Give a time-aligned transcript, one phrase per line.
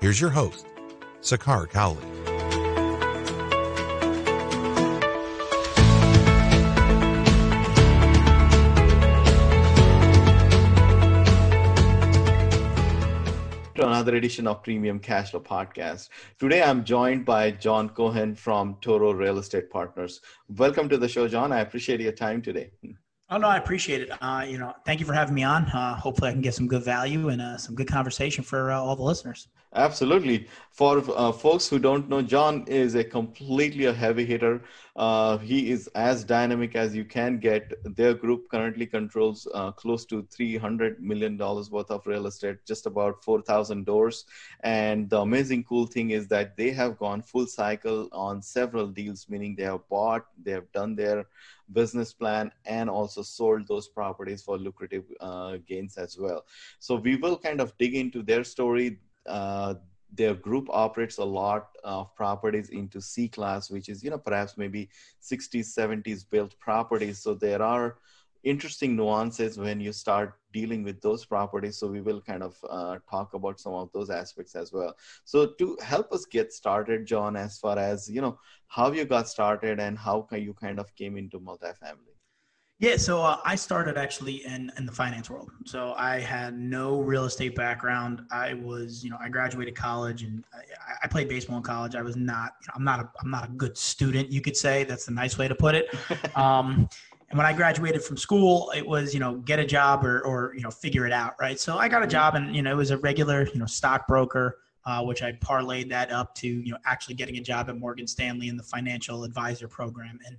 [0.00, 0.64] Here's your host,
[1.22, 2.04] Sakar Cowley.
[13.74, 16.08] to another edition of Premium Cashflow Podcast.
[16.40, 20.20] Today I'm joined by John Cohen from Toro Real Estate Partners.
[20.48, 21.52] Welcome to the show, John.
[21.52, 22.72] I appreciate your time today.
[23.30, 24.10] Oh no, I appreciate it.
[24.22, 25.64] Uh, you know, thank you for having me on.
[25.66, 28.80] Uh, hopefully, I can get some good value and uh, some good conversation for uh,
[28.80, 29.48] all the listeners.
[29.74, 30.48] Absolutely.
[30.70, 34.62] For uh, folks who don't know, John is a completely a heavy hitter.
[34.96, 37.72] Uh, he is as dynamic as you can get.
[37.96, 43.22] Their group currently controls uh, close to $300 million worth of real estate, just about
[43.22, 44.24] 4,000 doors.
[44.60, 49.26] And the amazing cool thing is that they have gone full cycle on several deals,
[49.28, 51.26] meaning they have bought, they have done their
[51.72, 56.44] business plan, and also sold those properties for lucrative uh, gains as well.
[56.78, 59.74] So we will kind of dig into their story uh,
[60.12, 64.56] their group operates a lot of properties into C class, which is, you know, perhaps
[64.56, 64.88] maybe
[65.22, 67.22] 60s, 70s built properties.
[67.22, 67.98] So there are
[68.42, 71.78] interesting nuances when you start dealing with those properties.
[71.78, 74.94] So we will kind of uh, talk about some of those aspects as well.
[75.24, 79.28] So to help us get started, John, as far as, you know, how you got
[79.28, 82.07] started and how you kind of came into multifamily.
[82.80, 85.50] Yeah, so uh, I started actually in, in the finance world.
[85.64, 88.22] So I had no real estate background.
[88.30, 91.96] I was, you know, I graduated college and I, I played baseball in college.
[91.96, 94.56] I was not, you know, I'm not a, I'm not a good student, you could
[94.56, 94.84] say.
[94.84, 95.88] That's the nice way to put it.
[96.36, 96.88] Um,
[97.30, 100.54] and when I graduated from school, it was, you know, get a job or, or,
[100.54, 101.58] you know, figure it out, right?
[101.60, 104.58] So I got a job and, you know, it was a regular, you know, stockbroker,
[104.86, 108.06] uh, which I parlayed that up to, you know, actually getting a job at Morgan
[108.06, 110.18] Stanley in the financial advisor program.
[110.26, 110.38] And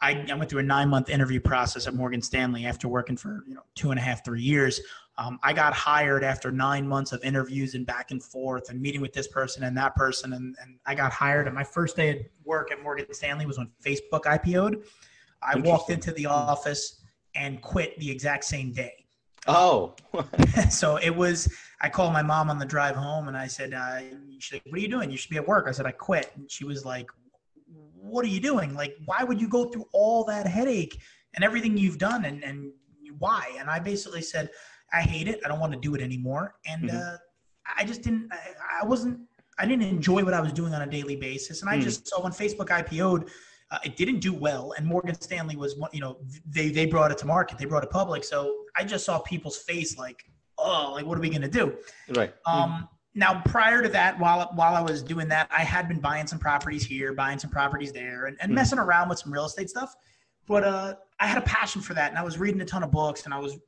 [0.00, 3.44] I, I went through a nine month interview process at Morgan Stanley after working for
[3.46, 4.80] you know two and a half three years.
[5.16, 9.00] Um, I got hired after nine months of interviews and back and forth and meeting
[9.00, 11.46] with this person and that person, and, and I got hired.
[11.46, 14.82] And my first day at work at Morgan Stanley was when Facebook IPO'd.
[15.40, 17.02] I walked into the office
[17.34, 19.04] and quit the exact same day.
[19.46, 19.94] Oh,
[20.70, 21.52] so it was.
[21.80, 24.00] I called my mom on the drive home and I said, uh,
[24.38, 25.10] "She's like, what are you doing?
[25.10, 27.08] You should be at work." I said, "I quit." And she was like,
[28.04, 28.74] what are you doing?
[28.74, 31.00] Like, why would you go through all that headache
[31.34, 32.70] and everything you've done and, and
[33.18, 33.50] why?
[33.58, 34.50] And I basically said,
[34.92, 35.40] I hate it.
[35.44, 36.54] I don't want to do it anymore.
[36.66, 36.96] And mm-hmm.
[36.96, 37.16] uh,
[37.76, 39.20] I just didn't, I, I, wasn't,
[39.58, 41.62] I didn't enjoy what I was doing on a daily basis.
[41.62, 43.30] And I mm just saw when Facebook IPO'd,
[43.70, 44.74] uh, it didn't do well.
[44.76, 47.82] And Morgan Stanley was one, you know, they, they brought it to market, they brought
[47.82, 48.22] it public.
[48.22, 50.22] So I just saw people's face like,
[50.58, 51.76] oh, like, what are we going to do?
[52.14, 52.34] Right.
[52.46, 56.00] Um, mm now prior to that while while i was doing that i had been
[56.00, 59.32] buying some properties here buying some properties there and, and mm messing around with some
[59.32, 59.96] real estate stuff.
[60.46, 62.90] But uh, i had a passion for that and i was reading a ton of
[62.90, 63.58] books and i was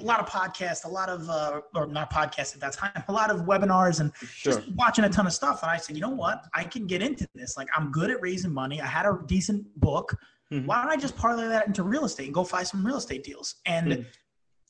[0.00, 3.12] a lot of podcasts a lot of uh, or not podcasts at that time a
[3.12, 4.52] lot of webinars and sure.
[4.52, 5.62] just watching a ton of stuff.
[5.62, 6.44] And i said you know what?
[6.54, 7.56] I can get into this.
[7.56, 8.80] Like i'm good at raising money.
[8.80, 10.16] I had a decent book.
[10.52, 10.66] Mm-hmm.
[10.66, 13.22] why don't i just parlay that into real estate and go find some real estate
[13.22, 13.56] deals?
[13.66, 14.06] And mm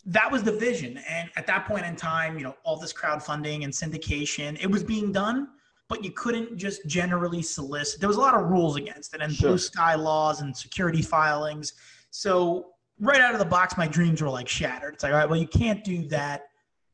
[0.06, 0.99] that was the vision.
[1.09, 4.83] And at that point in time, you know, all this crowdfunding and syndication, it was
[4.83, 5.49] being done,
[5.88, 8.00] but you couldn't just generally solicit.
[8.00, 9.50] There was a lot of rules against it and sure.
[9.50, 11.75] blue sky laws and security filings.
[12.10, 12.69] So
[12.99, 14.94] right out of the box, my dreams were like shattered.
[14.94, 16.44] It's like, all right, well, you can't do that.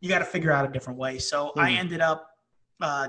[0.00, 1.18] You got to figure out a different way.
[1.18, 1.62] So mm.
[1.62, 1.78] I hmm.
[1.78, 2.30] ended up,
[2.80, 3.08] uh,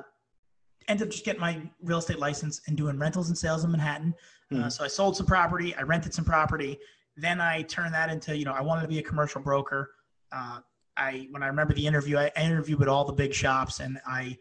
[0.88, 4.14] ended up just getting my real estate license and doing rentals and sales in Manhattan.
[4.54, 4.60] Mm.
[4.60, 4.70] Uh, hmm.
[4.70, 6.80] so I sold some property, I rented some property,
[7.18, 9.92] then I turned that into, you know, I wanted to be a commercial broker.
[10.32, 10.60] Uh,
[10.96, 14.38] I when I remember the interview, I interviewed with all the big shops, and I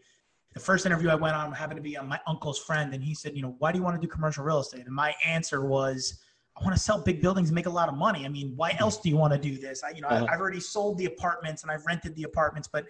[0.53, 3.13] the first interview I went on happened to be on my uncle's friend, and he
[3.13, 4.85] said, you know, why do you want to do commercial real estate?
[4.85, 6.19] And my answer was,
[6.59, 8.25] I want to sell big buildings and make a lot of money.
[8.25, 9.83] I mean, why else do you want to do this?
[9.83, 10.25] I, you know, uh-huh.
[10.31, 12.85] I've already sold the apartments and I've rented the apartments, but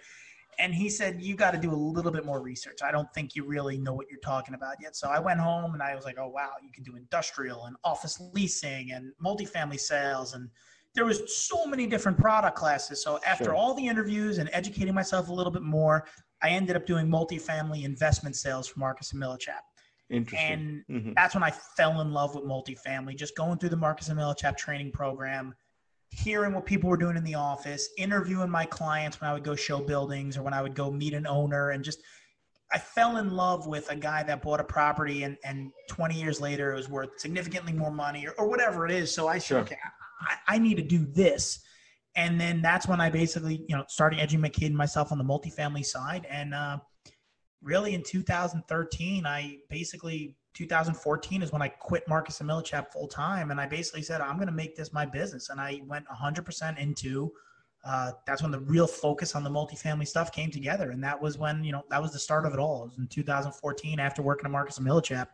[0.58, 2.78] and he said you got to do a little bit more research.
[2.82, 4.96] I don't think you really know what you're talking about yet.
[4.96, 7.76] So i went home and i was like oh wow you can do industrial and
[7.84, 10.34] office leasing and multifamily sales.
[10.34, 10.48] And
[10.94, 13.02] there was so many different product classes.
[13.02, 13.54] So after sure.
[13.54, 16.06] all the interviews and educating myself a little bit more
[16.42, 19.62] i ended up doing multifamily investment sales for marcus and millichap.
[20.10, 21.12] And mm-hmm.
[21.14, 24.56] that's when i fell in love with multifamily just going through the marcus and millichap
[24.56, 25.54] training program
[26.10, 29.54] hearing what people were doing in the office, interviewing my clients when I would go
[29.54, 32.00] show buildings or when I would go meet an owner and just
[32.72, 36.40] I fell in love with a guy that bought a property and, and 20 years
[36.40, 39.12] later it was worth significantly more money or, or whatever it is.
[39.12, 39.58] So I said, sure.
[39.60, 39.78] okay,
[40.20, 41.60] I, I, need to do this.
[42.14, 45.18] And then that's when I basically, you know, started educating my kid and myself on
[45.18, 46.26] the multifamily side.
[46.28, 46.78] And uh,
[47.62, 53.52] really in 2013, I basically 2014 is when I quit Marcus and Millichap full time.
[53.52, 55.50] And I basically said, I'm going to make this my business.
[55.50, 57.32] And I went 100% into
[57.84, 60.90] uh, that's when the real focus on the multifamily stuff came together.
[60.90, 62.82] And that was when, you know, that was the start of it all.
[62.82, 65.28] It was in 2014 after working at Marcus and Millichap,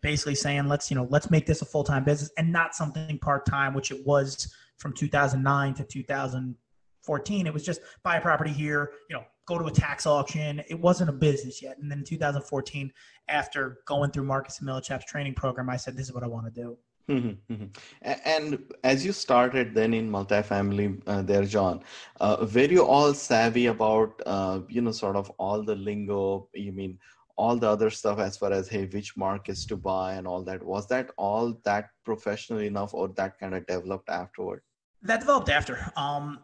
[0.00, 3.74] basically saying, let's, you know, let's make this a full-time business and not something part-time,
[3.74, 7.46] which it was from 2009 to 2014.
[7.48, 10.62] It was just buy a property here, you know, go to a tax auction.
[10.68, 11.78] It wasn't a business yet.
[11.78, 12.92] And then in 2014,
[13.28, 16.46] after going through Marcus and Millichap's training program, I said, this is what I want
[16.52, 16.78] to do.
[17.08, 18.12] Mm-hmm, mm-hmm.
[18.26, 21.82] And as you started then in multifamily uh, there, John,
[22.20, 26.72] uh, were you all savvy about, uh, you know, sort of all the lingo, you
[26.72, 26.98] mean
[27.38, 30.62] all the other stuff as far as, hey, which markets to buy and all that?
[30.62, 34.60] Was that all that professional enough or that kind of developed afterward?
[35.00, 35.90] That developed after.
[35.96, 36.40] Um,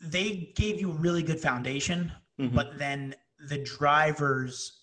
[0.00, 2.54] they gave you a really good foundation, mm-hmm.
[2.54, 3.14] but then
[3.48, 4.78] the drivers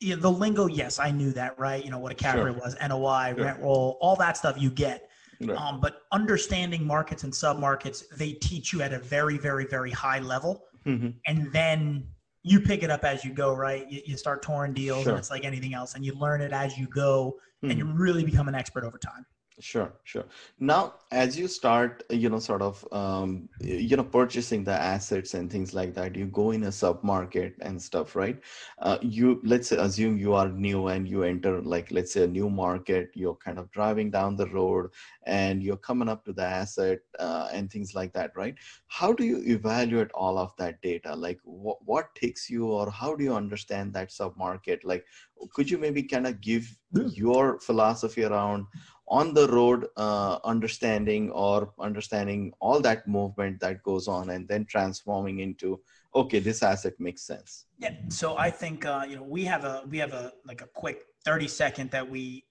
[0.00, 1.84] you know, the lingo, yes, I knew that, right?
[1.84, 3.44] You know what a cap rate was, NOI, sure.
[3.44, 5.08] rent roll, all that stuff you get.
[5.40, 5.56] Right.
[5.56, 10.18] Um, but understanding markets and submarkets, they teach you at a very, very, very high
[10.18, 11.10] level, mm-hmm.
[11.26, 12.08] and then
[12.42, 13.90] you pick it up as you go, right?
[13.90, 15.12] You, you start touring deals, sure.
[15.12, 17.70] and it's like anything else, and you learn it as you go, mm-hmm.
[17.70, 19.24] and you really become an expert over time.
[19.60, 20.24] Sure, sure.
[20.60, 25.50] Now, as you start, you know, sort of, um, you know, purchasing the assets and
[25.50, 28.40] things like that, you go in a sub market and stuff, right?
[28.78, 32.48] Uh, you let's assume you are new and you enter, like, let's say, a new
[32.48, 33.10] market.
[33.14, 34.90] You're kind of driving down the road
[35.26, 38.54] and you're coming up to the asset uh, and things like that, right?
[38.86, 41.16] How do you evaluate all of that data?
[41.16, 44.84] Like, what what takes you, or how do you understand that sub market?
[44.84, 45.04] Like,
[45.52, 46.76] could you maybe kind of give
[47.14, 48.66] your philosophy around
[49.08, 54.64] on the road uh, understanding or understanding all that movement that goes on and then
[54.64, 55.80] transforming into
[56.14, 57.66] okay this asset makes sense.
[57.78, 60.66] Yeah so i think uh, you know we have a we have a like a
[60.66, 62.44] quick 30 second that we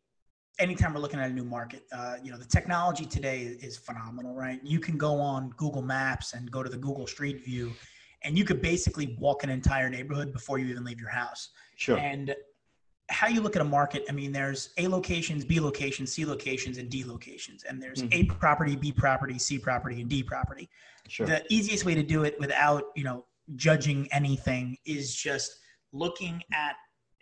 [0.60, 4.34] anytime we're looking at a new market uh, you know the technology today is phenomenal
[4.34, 4.60] right?
[4.64, 7.74] You can go on google maps and go to the google street view
[8.24, 11.50] and you could basically walk an entire neighborhood before you even leave your house.
[11.76, 11.98] Sure.
[11.98, 12.36] And
[13.10, 16.78] how you look at a market, I mean, there's A locations, B locations, C locations,
[16.78, 17.64] and D locations.
[17.64, 18.32] And there's mm-hmm.
[18.32, 20.70] A property, B property, C property, and D property.
[21.08, 21.26] Sure.
[21.26, 23.26] The easiest way to do it without, you know,
[23.56, 25.60] judging anything is just
[25.94, 26.76] looking at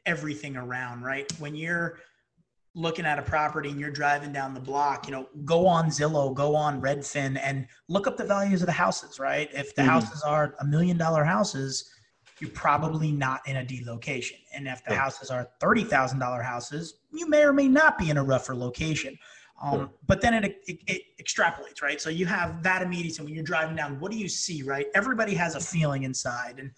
[0.07, 1.31] everything around, right?
[1.39, 1.99] When you're
[2.73, 6.33] looking at a property and you're driving down the block, you know, go on Zillow,
[6.33, 9.49] go on Redfin and look up the values of the houses, right?
[9.53, 9.91] If the mm-hmm.
[9.91, 11.89] houses are a million dollar houses,
[12.39, 14.37] you're probably not in a D location.
[14.53, 14.99] And if the yeah.
[14.99, 19.17] houses are $30,000 houses, you may or may not be in a rougher location.
[19.61, 19.89] Um.
[20.05, 22.01] But then it, it, it, extrapolates, right?
[22.01, 23.99] So you have that immediacy when you're driving down.
[23.99, 24.87] What do you see, right?
[24.93, 26.71] Everybody has a feeling inside, and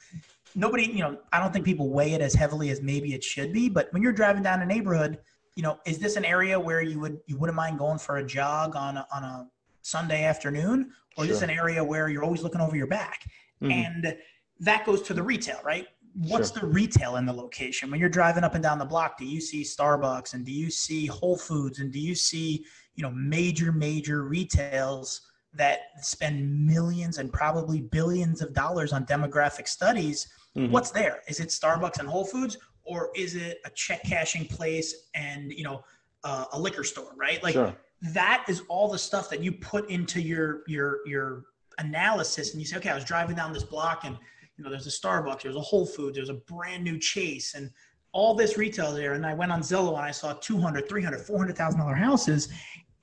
[0.53, 3.51] nobody, you know, I don't think people weigh it as heavily as maybe it should
[3.51, 3.67] be.
[3.67, 5.17] But when you're driving down a neighborhood,
[5.55, 8.25] you know, is this an area where you would you wouldn't mind going for a
[8.25, 9.49] jog on a, on a
[9.81, 11.33] Sunday afternoon, or sure.
[11.33, 13.23] is this an area where you're always looking over your back?
[13.61, 13.71] Mm-hmm.
[13.71, 14.17] And
[14.59, 15.87] that goes to the retail, right?
[16.15, 16.61] What's sure.
[16.61, 17.91] the retail in the location?
[17.91, 20.71] When you're driving up and down the block, do you see Starbucks and do you
[20.71, 25.21] see Whole Foods and do you see, you know, major, major retails
[25.53, 30.27] that spend millions and probably billions of dollars on demographic studies?
[30.57, 30.71] Mm-hmm.
[30.71, 31.21] What's there?
[31.27, 35.63] Is it Starbucks and Whole Foods or is it a check cashing place and, you
[35.63, 35.83] know,
[36.23, 37.43] uh, a liquor store, right?
[37.43, 37.75] Like sure.
[38.13, 41.43] that is all the stuff that you put into your, your, your
[41.77, 44.17] analysis and you say, okay, I was driving down this block and
[44.57, 47.71] you know, there's a Starbucks, there's a Whole Foods, there's a brand new Chase, and
[48.11, 49.13] all this retail there.
[49.13, 52.49] And I went on Zillow and I saw 200, 300, 400,000 dollar houses.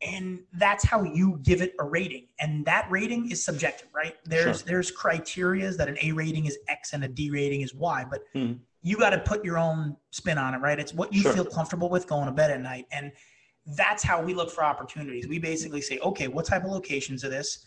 [0.03, 2.27] And that's how you give it a rating.
[2.41, 4.17] And that rating is subjective, right?
[4.25, 4.67] There's sure.
[4.67, 8.23] there's criterias that an A rating is X and a D rating is Y, but
[8.35, 8.55] hmm.
[8.83, 10.79] you got to put your own spin on it, right?
[10.79, 11.33] It's what you sure.
[11.33, 12.87] feel comfortable with going to bed at night.
[12.91, 13.13] And
[13.77, 15.27] that's how we look for opportunities.
[15.27, 17.65] We basically say, okay, what type of locations are this?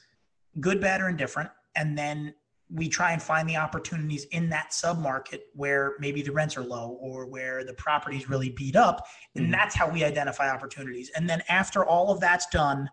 [0.59, 1.49] Good, bad, or indifferent?
[1.75, 2.35] And then
[2.69, 6.97] we try and find the opportunities in that submarket where maybe the rents are low
[7.01, 9.07] or where the property's really beat up.
[9.35, 9.53] And mm-hmm.
[9.53, 11.09] that's how we identify opportunities.
[11.15, 12.89] And then after all of that's done,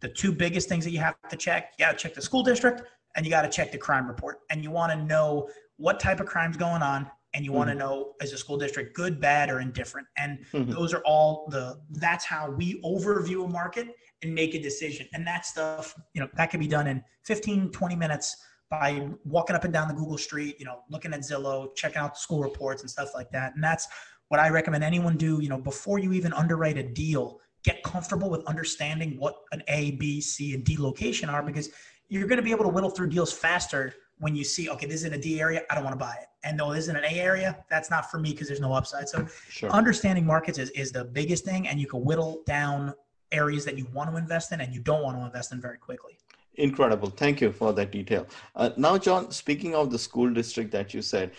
[0.00, 2.42] the two biggest things that you have to check, you got to check the school
[2.42, 2.82] district
[3.16, 4.38] and you got to check the crime report.
[4.50, 7.58] And you want to know what type of crime's going on and you mm-hmm.
[7.58, 10.06] want to know as a school district good, bad, or indifferent.
[10.16, 10.70] And mm-hmm.
[10.70, 13.88] those are all the that's how we overview a market
[14.22, 15.06] and make a decision.
[15.12, 18.36] And that stuff, you know, that can be done in 15, 20 minutes
[18.70, 22.14] by walking up and down the Google Street, you know, looking at Zillow, checking out
[22.14, 23.54] the school reports and stuff like that.
[23.54, 23.88] And that's
[24.28, 28.28] what I recommend anyone do, you know, before you even underwrite a deal, get comfortable
[28.28, 31.70] with understanding what an A, B, C, and D location are because
[32.08, 34.96] you're going to be able to whittle through deals faster when you see, okay, this
[34.96, 36.26] is in a D area, I don't want to buy it.
[36.44, 38.72] And no, this is in an A area, that's not for me because there's no
[38.72, 39.08] upside.
[39.08, 39.70] So sure.
[39.70, 42.94] understanding markets is, is the biggest thing, and you can whittle down
[43.32, 45.78] areas that you want to invest in and you don't want to invest in very
[45.78, 46.18] quickly.
[46.58, 47.10] Incredible.
[47.10, 48.26] Thank you for that detail.
[48.54, 51.32] Uh, now, John, speaking of the school district that you said,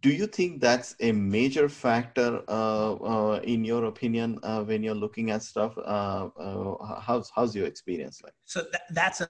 [0.00, 4.94] do you think that's a major factor uh, uh, in your opinion uh, when you're
[4.94, 9.28] looking at stuff uh, uh, how's, how's your experience like so th- that's a,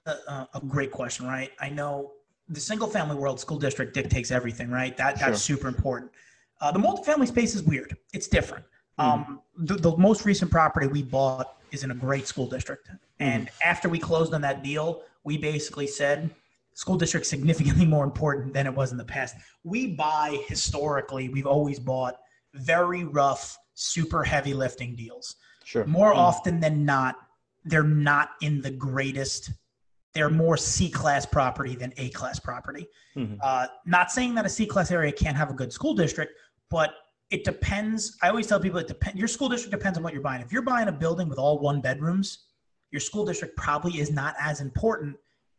[0.53, 2.11] a great question right i know
[2.49, 5.57] the single family world school district dictates everything right that that's sure.
[5.57, 6.11] super important
[6.59, 8.65] uh, the multifamily space is weird it's different.
[8.97, 13.47] Um, the, the, most recent property we bought is in a great school district and
[13.47, 13.69] mm-hmm.
[13.69, 16.29] after we closed on that deal we basically said
[16.73, 19.35] school district significantly more important than it was in the past.
[19.63, 22.15] We buy historically, we've always bought
[22.53, 25.35] very rough, super heavy lifting deals.
[25.63, 25.85] Sure.
[25.85, 26.19] More mm-hmm.
[26.19, 27.15] often than not,
[27.63, 29.51] they're not in the greatest.
[30.13, 32.87] They're more C class property than A class property.
[33.15, 33.35] Mm-hmm.
[33.41, 36.33] Uh, not saying that a C class area can't have a good school district,
[36.69, 36.93] but
[37.31, 38.17] it depends.
[38.21, 39.17] I always tell people it depends.
[39.17, 40.41] Your school district depends on what you're buying.
[40.41, 42.45] If you're buying a building with all one bedrooms,
[42.91, 45.15] your school district probably is not as important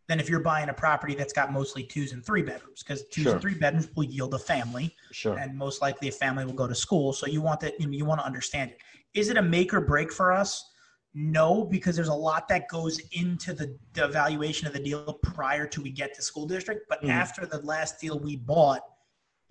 [0.08, 3.24] than if you're buying a property that's got mostly twos and three bedrooms because twos
[3.24, 3.32] sure.
[3.32, 5.38] and three bedrooms will yield a family sure.
[5.38, 7.92] and most likely a family will go to school so you want that you, know,
[7.92, 8.78] you want to understand it
[9.14, 10.70] is it a make or break for us
[11.14, 15.66] no because there's a lot that goes into the, the evaluation of the deal prior
[15.66, 17.08] to we get to school district but mm.
[17.08, 18.82] after the last deal we bought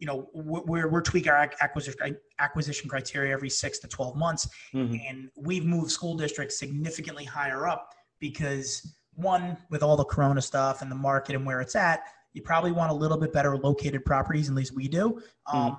[0.02, 4.96] you know we're, we're tweaking our acquisition acquisition criteria every six to 12 months mm-hmm.
[5.08, 10.82] and we've moved school districts significantly higher up because one with all the corona stuff
[10.82, 12.02] and the market and where it's at
[12.34, 15.58] you probably want a little bit better located properties at least we do mm-hmm.
[15.58, 15.78] um,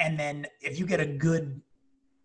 [0.00, 1.62] and then if you get a good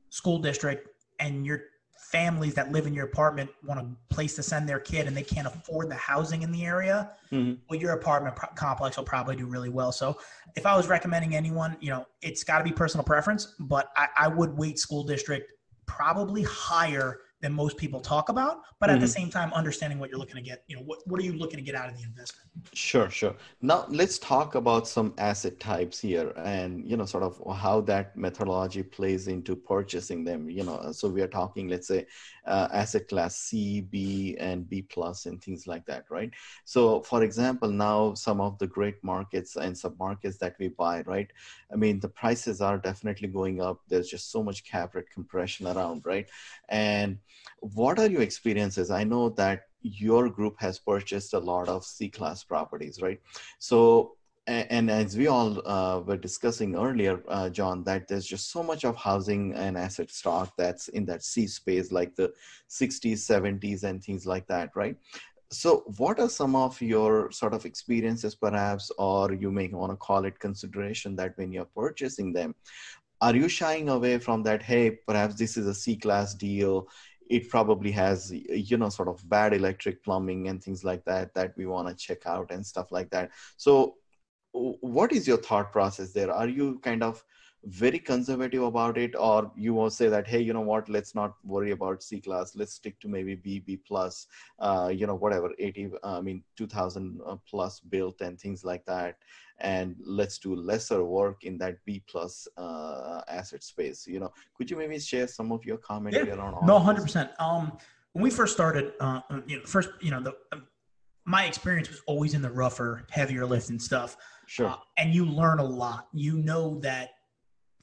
[0.10, 1.62] school district and your
[1.98, 5.24] families that live in your apartment want a place to send their kid and they
[5.24, 7.54] can't afford the housing in the area mm-hmm.
[7.70, 10.18] well your apartment pro- complex will probably do really well so
[10.56, 14.08] if i was recommending anyone you know it's got to be personal preference but I,
[14.18, 15.52] I would weight school district
[15.86, 18.96] probably higher than most people talk about but mm-hmm.
[18.96, 19.20] at the mm-hmm.
[19.20, 21.58] same time understanding what you're looking to get you know what, what are you looking
[21.58, 22.50] to get out of the investment?
[22.74, 23.36] Sure sure.
[23.62, 28.16] Now let's talk about some asset types here and you know sort of how that
[28.18, 30.92] methodology plays into purchasing them you know.
[30.92, 32.06] So we are talking let's say
[32.46, 36.32] uh, asset class c b and b plus and things like that right?
[36.66, 41.02] So for example now some of the great markets and sub markets that we buy
[41.06, 41.30] right?
[41.72, 43.82] I mean the prices are definitely going up.
[43.88, 46.28] There's just so much cap rate compression around right?
[46.70, 47.20] And
[47.60, 48.92] what are your experiences?
[48.92, 53.20] I know that your group has purchased a lot of C class properties, right?
[53.60, 54.14] So,
[54.48, 58.84] and, as we all uh, were discussing earlier, uh, John, that there's just so much
[58.84, 62.32] of housing and asset stock that's in that C space, like the
[62.70, 64.98] 60s, 70s, and things like that, right?
[65.52, 69.98] So, what are some of your sort of experiences, perhaps, or you may want to
[69.98, 72.54] call it consideration that when you're purchasing them,
[73.22, 74.62] are you shying away from that?
[74.62, 76.88] Hey, perhaps this is a C class deal
[77.30, 81.54] it probably has you know sort of bad electric plumbing and things like that that
[81.58, 83.32] we want to check out and stuff like that.
[83.58, 83.96] So
[84.54, 86.32] what is your thought process there?
[86.32, 87.24] Are you kind of
[87.66, 89.16] very conservative about it?
[89.18, 90.88] Or you will say that hey you know what?
[90.88, 92.56] Let's not worry about c class.
[92.56, 94.28] Let's stick to maybe b b plus
[94.60, 98.86] uh, you know whatever 80 uh, i mean 2000 uh, plus built and things like
[98.86, 99.18] that
[99.60, 104.70] and let's do lesser work in that b plus uh, asset space you know could
[104.70, 106.34] you maybe share some of your comment yeah.
[106.34, 107.78] around no 100% um
[108.14, 110.68] when we first started uh you know first you know the um,
[111.28, 115.60] my experience was always in the rougher heavier lifting stuff sure uh, and you learn
[115.60, 117.12] a lot you know that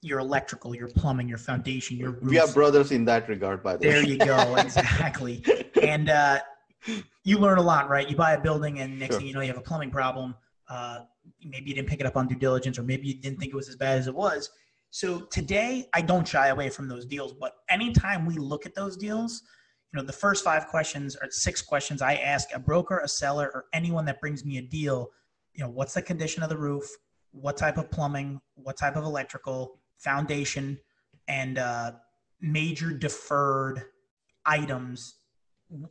[0.02, 2.26] your electrical, your plumbing, your foundation, your roofs.
[2.26, 4.02] We are brothers in that regard, by the there way.
[4.02, 5.44] There you go, exactly.
[5.80, 6.40] and uh,
[7.22, 8.08] you learn a lot, right?
[8.10, 9.20] You buy a building, and next sure.
[9.20, 10.34] thing you know, you have a plumbing problem.
[10.68, 11.00] Uh,
[11.42, 13.56] maybe you didn't pick it up on due diligence, or maybe you didn't think it
[13.56, 14.50] was as bad as it was.
[14.90, 17.32] So today, I don't shy away from those deals.
[17.32, 19.42] But anytime we look at those deals,
[19.92, 23.50] you know, the first five questions or six questions I ask a broker, a seller,
[23.54, 25.10] or anyone that brings me a deal.
[25.54, 26.84] You know, what's the condition of the roof?
[27.30, 28.40] What type of plumbing?
[28.54, 29.78] What type of electrical?
[30.02, 30.78] foundation
[31.28, 31.92] and uh,
[32.40, 33.82] major deferred
[34.44, 35.14] items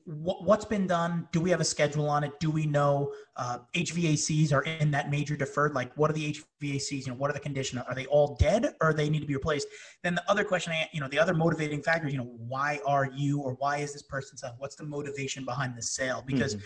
[0.06, 1.28] what's been done?
[1.32, 2.40] Do we have a schedule on it?
[2.40, 5.74] Do we know uh, hvacs are in that major deferred?
[5.74, 8.76] Like what are the hvacs you know what are the condition are they all dead
[8.82, 9.68] or they need to be replaced?
[10.04, 13.10] Then the other question I, you know the other motivating factors you know why are
[13.16, 14.56] you or why is this person selling?
[14.60, 16.24] What's the motivation behind the sale?
[16.26, 16.66] Because mm-hmm.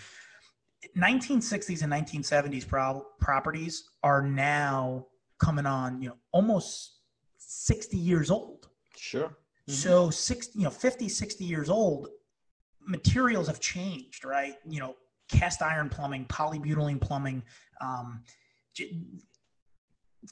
[1.03, 5.05] 1960s and 1970s pro- properties are now
[5.39, 6.99] coming on, you know, almost
[7.37, 8.67] 60 years old.
[8.95, 9.27] Sure.
[9.27, 9.73] Mm-hmm.
[9.73, 12.09] So 60, you know, 50, 60 years old,
[12.85, 14.55] materials have changed, right?
[14.67, 14.95] You know,
[15.29, 17.43] cast iron plumbing, polybutylene plumbing,
[17.81, 18.23] um,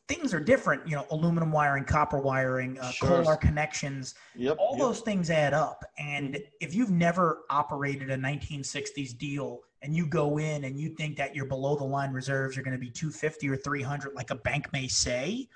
[0.08, 0.88] things are different.
[0.88, 3.10] You know, aluminum wiring, copper wiring, uh, sure.
[3.10, 4.16] Kohler connections.
[4.36, 4.80] Yep, all yep.
[4.80, 5.84] those things add up.
[5.98, 11.18] And if you've never operated a 1960s deal and you go in and you think
[11.18, 14.36] that your below the line reserves are going to be 250 or 300, like a
[14.36, 15.48] bank may say,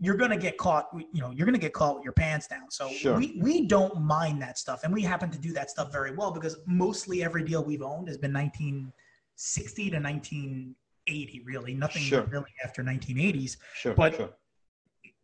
[0.00, 2.46] you're going to get caught you know you're going to get caught with your pants
[2.46, 3.16] down so sure.
[3.18, 6.30] we, we don't mind that stuff and we happen to do that stuff very well
[6.30, 12.22] because mostly every deal we've owned has been 1960 to 1980 really nothing sure.
[12.24, 14.30] really after 1980s sure but sure.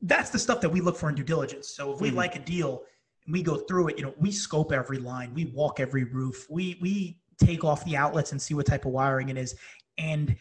[0.03, 2.17] that's the stuff that we look for in due diligence so if we Mhm.
[2.17, 2.83] like a deal
[3.27, 6.47] and we go through it you know we scope every line we walk every roof
[6.49, 9.57] we we take off the outlets and see what type of wiring it is
[9.99, 10.37] and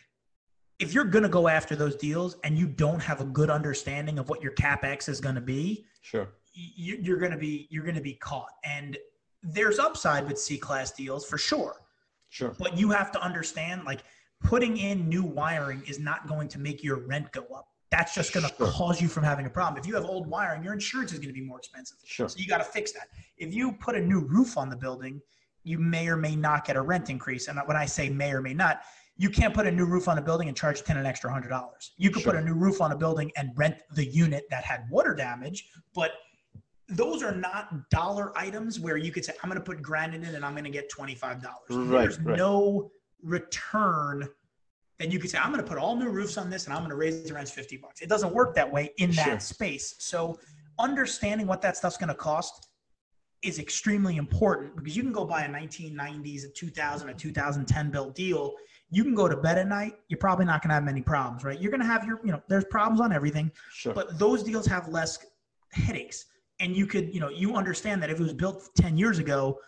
[0.79, 4.17] if you're going to go after those deals and you don't have a good understanding
[4.17, 7.83] of what your capex is going to be, sure you, you're going to be you're
[7.83, 8.50] going to be caught.
[8.63, 8.98] And
[9.43, 11.81] there's upside with C class deals for sure,
[12.29, 14.01] sure but you have to understand like
[14.43, 17.67] putting in new wiring is not going to make your rent go up.
[17.91, 18.67] That's just going to Sure.
[18.67, 19.79] cause you from having a problem.
[19.81, 21.98] If you have old wiring, your insurance is going to be more expensive.
[22.05, 23.07] sure So you got to fix that.
[23.38, 25.21] If you put a new roof on the building,
[25.63, 27.48] you may or may not get a rent increase.
[27.48, 28.81] And when I say may or may not,
[29.19, 31.49] you can't put a new roof on a building and charge tenant an extra hundred
[31.49, 31.91] dollars.
[31.97, 34.85] You could put a new roof on a building and rent the unit that had
[34.89, 36.11] water damage, but
[36.88, 40.33] those are not dollar items where you could say, I'm going to put granite in
[40.35, 41.43] and I'm going to get $25.
[41.69, 42.38] Right, There's right.
[42.38, 44.29] no return
[44.99, 46.79] that you could say, I'm going to put all new roofs on this and I'm
[46.79, 47.99] going to raise the rents 50 bucks.
[48.01, 49.39] It doesn't work that way in that Sure.
[49.41, 49.95] space.
[49.99, 50.39] So
[50.79, 52.69] understanding what that stuff's going to cost
[53.41, 58.15] is extremely important because you can go buy a 1990s, a 2000, a 2010 built
[58.15, 58.53] deal.
[58.91, 59.93] You can go to bed at night.
[60.08, 61.60] You're probably not going to have many problems, right?
[61.60, 64.65] You're going to have your, you know, there's problems on everything, sure but those deals
[64.65, 65.19] have less
[65.71, 66.25] headaches.
[66.60, 69.60] And you could, you know, you understand that if it was built 10 years ago,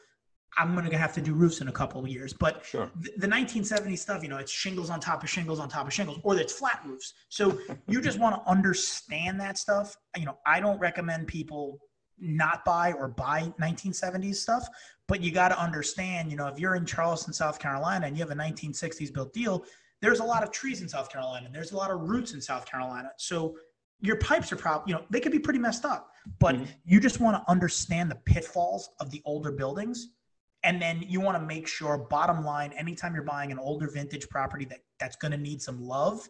[0.57, 2.34] I'm going to have to do roofs in a couple of years.
[2.34, 5.69] But sure the, the 1970s stuff, you know, it's shingles on top of shingles on
[5.69, 7.13] top of shingles, or it's flat roofs.
[7.29, 7.57] So
[7.88, 9.95] you just want to understand that stuff.
[10.17, 11.79] You know, I don't recommend people
[12.19, 14.67] not buy or buy 1970s stuff,
[15.12, 18.24] but you got to understand, you know, if you're in Charleston, South Carolina, and you
[18.24, 19.65] have a 1960s built deal,
[20.00, 22.39] there's a lot of trees in South Carolina, and there's a lot of roots in
[22.39, 23.10] South Carolina.
[23.17, 23.58] So
[24.00, 26.65] your pipes are probably, you know, they could be pretty messed up, but Mhm.
[26.86, 30.12] you just want to understand the pitfalls of the older buildings
[30.63, 34.30] and then you want to make sure bottom line anytime you're buying an older vintage
[34.30, 36.30] property that that's going to need some love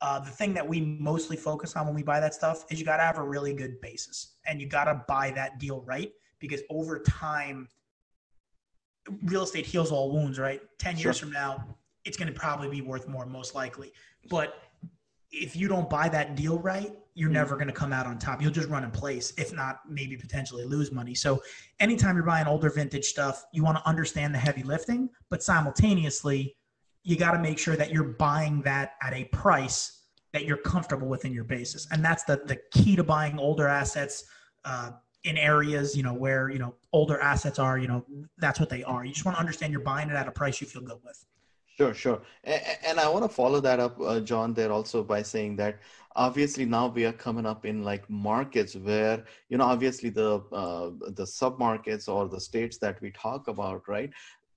[0.00, 2.84] uh, the thing that we mostly focus on when we buy that stuff is you
[2.84, 6.12] got to have a really good basis and you got to buy that deal right
[6.38, 7.66] because over time
[9.24, 11.26] real estate heals all wounds right 10 years Sure.
[11.26, 13.92] from now it's going to probably be worth more most likely
[14.30, 14.62] but
[15.30, 17.34] if you don't buy that deal right you're Mhm.
[17.34, 20.16] never going to come out on top you'll just run in place if not maybe
[20.16, 21.42] potentially lose money so
[21.80, 26.56] anytime you're buying older vintage stuff, you want to understand the heavy lifting, but simultaneously,
[27.02, 31.08] you got to make sure that you're buying that at a price that you're comfortable
[31.08, 31.88] with in your basis.
[31.90, 34.24] And that's the, the key to buying older assets
[34.64, 34.92] uh,
[35.24, 38.04] in areas, you know, where, you know, older assets are, you know,
[38.38, 39.04] that's what they are.
[39.04, 41.24] You just want to understand you're buying it at a price you feel good with.
[41.76, 42.20] Sure, sure.
[42.44, 45.78] And I want to follow that up, uh, John, there also by saying that
[46.14, 50.90] obviously now we are coming up in like markets where, you know, obviously the uh,
[51.12, 54.10] the submarkets or the states that we talk about, right?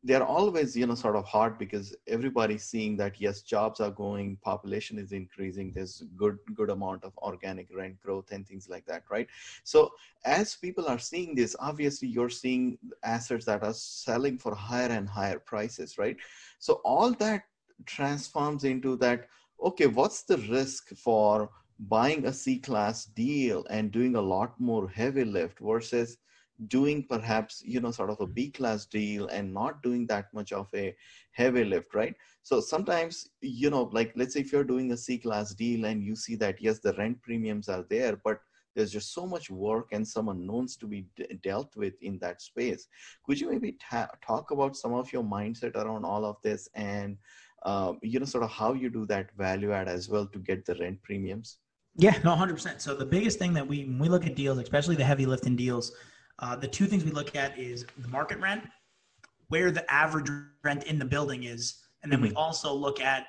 [0.08, 4.38] They're always, you know, sort of hard because everybody's seeing that yes, jobs are going,
[4.44, 9.02] population is increasing, there's good good amount of organic rent growth and things like that,
[9.10, 9.28] right?
[9.64, 9.92] So
[10.24, 15.10] as people are seeing this, obviously you're seeing assets that are selling for higher and
[15.10, 16.18] higher prices, right?
[16.60, 17.42] So all that
[17.88, 19.28] transforms into that,
[19.60, 24.88] okay, what's the risk for buying a C class deal and doing a lot more
[24.88, 26.18] heavy lift versus
[26.68, 30.52] doing perhaps, you know, sort of a B class deal and not doing that much
[30.52, 30.96] of a
[31.32, 32.16] heavy lift, right?
[32.44, 36.04] So sometimes, you know, like let's say if you're doing a C class deal and
[36.04, 38.40] you see that, yes, the rent premiums are there, but
[38.76, 41.06] there's just so much work and some unknowns to be
[41.44, 42.88] dealt with in that space.
[43.26, 47.18] Could you maybe ta- talk about some of your mindset around all of this and
[47.66, 50.66] um, you know sort of how you do that value add as well to get
[50.66, 51.58] the rent premiums?
[51.98, 52.82] Yeah, no, hundred percent.
[52.82, 55.56] So the biggest thing that we when we look at deals, especially the heavy lifting
[55.56, 55.94] deals,
[56.40, 58.64] uh, the two things we look at is the market rent,
[59.50, 60.30] where the average
[60.64, 63.28] rent in the building is, and then we also look at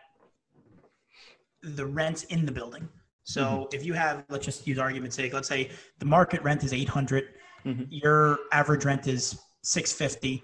[1.63, 2.89] the rents in the building.
[3.25, 6.73] So if you have, let's just use argument's sake, let's say the market rent is
[6.73, 7.25] eight hundred,
[7.65, 7.87] Mhm.
[7.91, 10.43] your average rent is six fifty.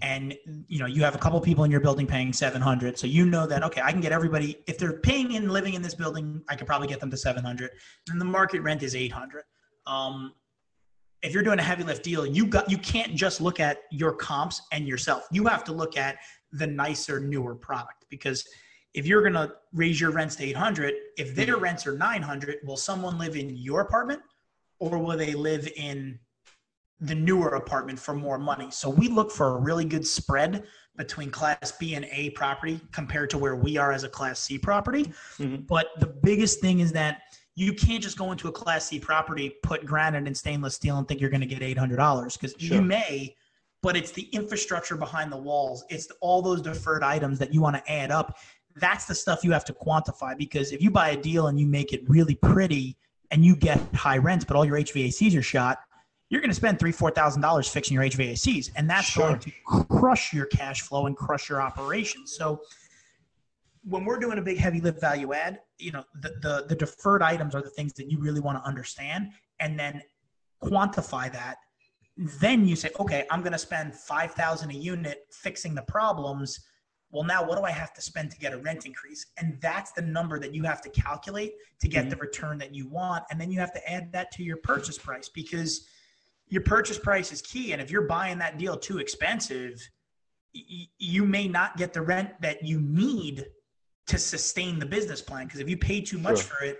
[0.00, 0.34] and
[0.68, 3.46] you know you have a couple people in your building paying 700 so you know
[3.46, 6.56] that okay i can get everybody if they're paying and living in this building i
[6.56, 7.70] could probably get them to 700
[8.08, 9.44] and the market rent is 800
[9.86, 10.32] um,
[11.22, 14.12] if you're doing a heavy lift deal you got you can't just look at your
[14.12, 16.16] comps and yourself you have to look at
[16.52, 18.46] the nicer newer product because
[18.94, 21.62] if you're going to raise your rents to 800 if their mm-hmm.
[21.62, 24.20] rents are 900 will someone live in your apartment
[24.78, 26.18] or will they live in
[27.02, 28.68] the newer apartment for more money.
[28.70, 30.64] So we look for a really good spread
[30.96, 34.56] between class B and A property compared to where we are as a class C
[34.56, 35.12] property.
[35.38, 35.62] Mm-hmm.
[35.68, 37.22] But the biggest thing is that
[37.54, 41.06] you can't just go into a class C property, put granite and stainless steel and
[41.06, 42.76] think you're going to get $800 because sure.
[42.76, 43.36] you may,
[43.82, 45.84] but it's the infrastructure behind the walls.
[45.90, 48.38] It's all those deferred items that you want to add up.
[48.76, 51.66] That's the stuff you have to quantify because if you buy a deal and you
[51.66, 52.96] make it really pretty
[53.30, 55.80] and you get high rents, but all your HVACs are shot,
[56.30, 59.28] you're going to spend three, four thousand dollars fixing your HVACs, and that's sure.
[59.28, 62.34] going to crush your cash flow and crush your operations.
[62.34, 62.62] So
[63.84, 67.22] when we're doing a big heavy lift value add, you know, the, the, the deferred
[67.22, 70.02] items are the things that you really want to understand and then
[70.62, 71.56] quantify that.
[72.16, 76.60] Then you say, okay, I'm going to spend 5,000 a unit fixing the problems.
[77.10, 79.26] Well, now what do I have to spend to get a rent increase?
[79.38, 82.10] And that's the number that you have to calculate to get mm-hmm.
[82.10, 83.24] the return that you want.
[83.30, 85.86] And then you have to add that to your purchase price because–
[86.52, 87.72] your purchase price is key.
[87.72, 89.80] And if you're buying that deal too expensive,
[90.54, 93.46] y- you may not get the rent that you need
[94.06, 95.46] to sustain the business plan.
[95.46, 96.56] Because if you pay too much sure.
[96.56, 96.78] for it,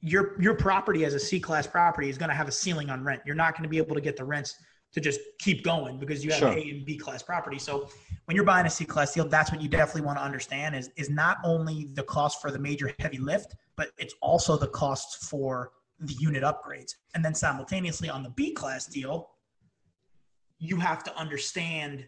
[0.00, 3.04] your your property as a C class property is going to have a ceiling on
[3.04, 3.22] rent.
[3.26, 4.56] You're not going to be able to get the rents
[4.92, 6.52] to just keep going because you have sure.
[6.52, 7.58] A and B class property.
[7.58, 7.88] So
[8.24, 10.90] when you're buying a C class deal, that's what you definitely want to understand is
[10.96, 15.28] is not only the cost for the major heavy lift, but it's also the costs
[15.28, 16.94] for the unit upgrades.
[17.14, 19.30] And then simultaneously on the B class deal,
[20.58, 22.06] you have to understand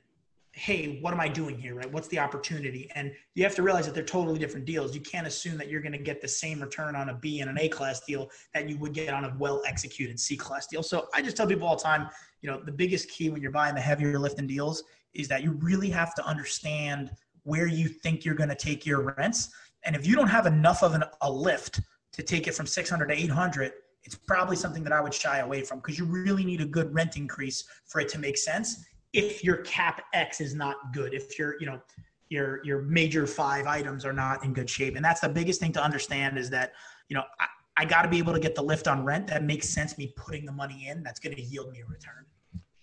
[0.55, 1.91] hey, what am I doing here, right?
[1.91, 2.91] What's the opportunity?
[2.95, 4.95] And you have to realize that they're totally different deals.
[4.95, 7.49] You can't assume that you're going to get the same return on a B and
[7.49, 10.83] an A class deal that you would get on a well executed C class deal.
[10.83, 12.09] So I just tell people all the time,
[12.43, 14.85] you know, the biggest key when you're buying the heavier lifting deals
[15.15, 17.11] is that you really have to understand
[17.45, 19.51] where you think you're going to take your rents.
[19.85, 21.81] And if you don't have enough of an, a lift
[22.13, 23.73] to take it from 600 to 800,
[24.05, 26.93] it's probably something that I would shy away from because you really need a good
[26.93, 28.85] rent increase for it to make sense.
[29.13, 31.81] If your cap X is not good, if your you know
[32.29, 35.73] your your major five items are not in good shape, and that's the biggest thing
[35.73, 36.73] to understand is that
[37.09, 37.47] you know I,
[37.77, 39.99] I got to be able to get the lift on rent that makes sense.
[39.99, 42.27] Me putting the money in that's going to yield me a return.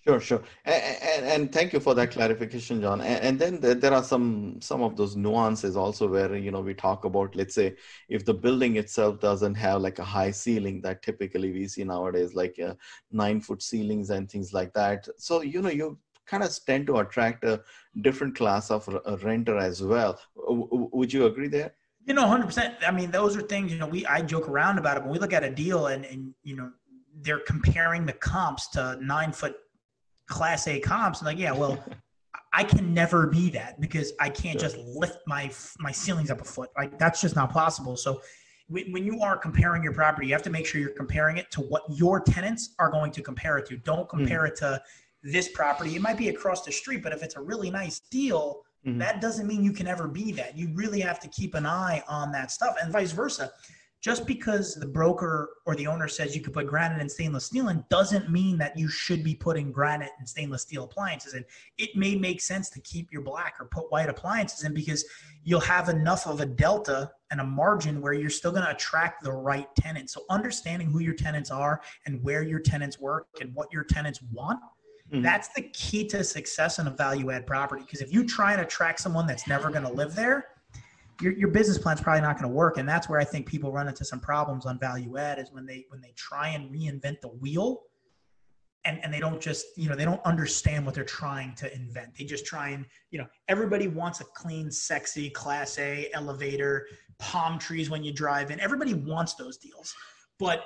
[0.06, 3.02] Sure, sure, and, and, and, thank you for that clarification, John.
[3.02, 6.72] And, and then there are some some of those nuances also where you know we
[6.72, 7.76] talk about, let's say,
[8.08, 12.34] if the building itself doesn't have like a high ceiling that typically we see nowadays,
[12.34, 12.72] like uh,
[13.12, 15.06] nine foot ceilings and things like that.
[15.18, 15.98] So you know you
[16.30, 17.62] kind of tend to attract a
[18.02, 20.18] different class of a renter as well.
[20.36, 21.74] Would you agree there?
[22.06, 22.76] You know, hundred percent.
[22.86, 25.18] I mean, those are things you know we I joke around about it when we
[25.18, 26.70] look at a deal and and you know
[27.22, 29.56] they're comparing the comps to nine foot
[30.26, 31.20] class A comps.
[31.20, 31.82] I'm like, yeah, well,
[32.52, 36.44] I can never be that because I can't just lift my my ceilings up a
[36.44, 36.70] foot.
[36.76, 37.96] Like that's just not possible.
[37.96, 38.22] So
[38.68, 41.60] when you are comparing your property, you have to make sure you're comparing it to
[41.60, 43.76] what your tenants are going to compare it to.
[43.76, 44.18] Don't hmm.
[44.18, 44.80] compare mm it to
[45.22, 45.96] this property.
[45.96, 49.20] It might be across the street, but if it's a really nice deal, mm that
[49.20, 50.56] doesn't mean you can ever be that.
[50.56, 53.52] You really have to keep an eye on that stuff and vice versa
[54.00, 57.68] just because the broker or the owner says you could put granite and stainless steel
[57.68, 61.44] in doesn't mean that you should be putting granite and stainless steel appliances in.
[61.76, 65.04] It may make sense to keep your black or put white appliances in because
[65.44, 69.22] you'll have enough of a delta and a margin where you're still going to attract
[69.22, 70.14] the right tenants.
[70.14, 74.20] So understanding who your tenants are and where your tenants work and what your tenants
[74.32, 74.60] want.
[75.12, 75.22] Mm-hmm.
[75.22, 77.82] That's the key to success in a value add property.
[77.82, 80.46] Because if you try and attract someone that's never going to live there,
[81.20, 83.70] your, your business plan's probably not going to work and that's where i think people
[83.70, 87.20] run into some problems on value add is when they when they try and reinvent
[87.20, 87.82] the wheel
[88.86, 92.14] and, and they don't just you know they don't understand what they're trying to invent
[92.16, 96.86] they just try and you know everybody wants a clean sexy class a elevator
[97.18, 99.94] palm trees when you drive in everybody wants those deals
[100.38, 100.64] but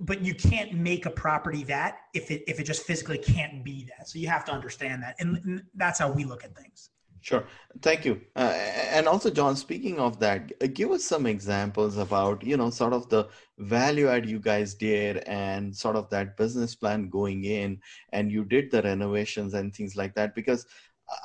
[0.00, 3.86] but you can't make a property that if it if it just physically can't be
[3.96, 6.90] that so you have to understand that and that's how we look at things
[7.24, 7.46] Sure.
[7.80, 8.20] Thank you.
[8.36, 8.52] Uh,
[8.90, 13.08] and also, John, speaking of that, give us some examples about, you know, sort of
[13.08, 17.80] the value add you guys did and sort of that business plan going in
[18.12, 20.34] and you did the renovations and things like that.
[20.34, 20.66] Because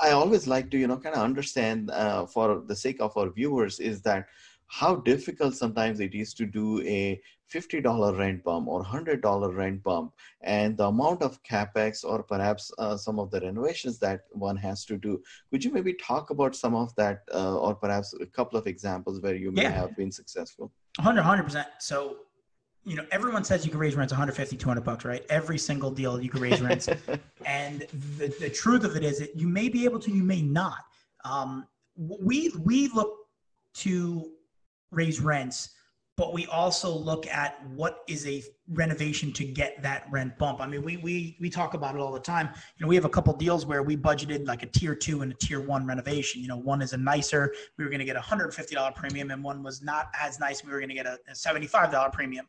[0.02, 3.30] I always like to, you know, kind of understand uh, for the sake of our
[3.30, 4.28] viewers is that
[4.70, 7.20] how difficult sometimes it is to do a
[7.52, 12.96] $50 rent bump or $100 rent bump and the amount of capex or perhaps uh,
[12.96, 15.22] some of the renovations that one has to do.
[15.50, 19.22] Could you maybe talk about some of that uh, or perhaps a couple of examples
[19.22, 19.72] where you may yeah.
[19.72, 20.72] have been successful?
[20.98, 22.18] 100 100% so
[22.84, 25.26] you know everyone says you can raise rents 150 200 bucks right?
[25.30, 26.90] Every single deal you can raise rents.
[27.46, 30.42] And the, the truth of it is that you may be able to you may
[30.42, 30.86] not.
[31.26, 31.66] Um,
[31.98, 33.16] we we look
[33.76, 34.32] to
[34.92, 35.70] raise rents
[36.20, 40.60] but we also look at what is a renovation to get that rent bump.
[40.60, 42.50] I mean, we we we talk about it all the time.
[42.76, 45.32] You know, we have a couple deals where we budgeted like a tier two and
[45.32, 46.42] a tier one renovation.
[46.42, 48.92] You know, one is a nicer, we were going to get a hundred fifty dollar
[48.92, 51.68] premium, and one was not as nice, we were going to get a, a seventy
[51.68, 52.46] five dollar premium.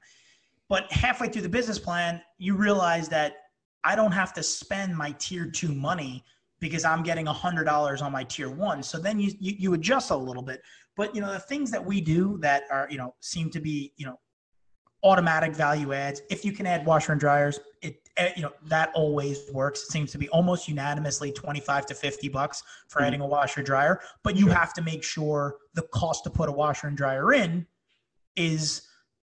[0.68, 3.34] But halfway through the business plan, you realize that
[3.84, 6.24] I don't have to spend my tier two money
[6.58, 8.82] because I'm getting a hundred dollars on my tier one.
[8.82, 10.60] So then you, you you adjust a little bit.
[10.96, 13.92] But you know, the things that we do that are, you know, seem to be,
[13.96, 14.18] you know,
[15.02, 16.22] automatic value adds.
[16.30, 19.82] If you can add washer and dryers, it eh, you know that always works.
[19.82, 23.06] It seems to be almost unanimously 25 to 50 bucks for mm-hmm.
[23.06, 24.54] adding a washer dryer, but you sure.
[24.54, 27.66] have to make sure the cost to put a washer and dryer in
[28.36, 28.82] is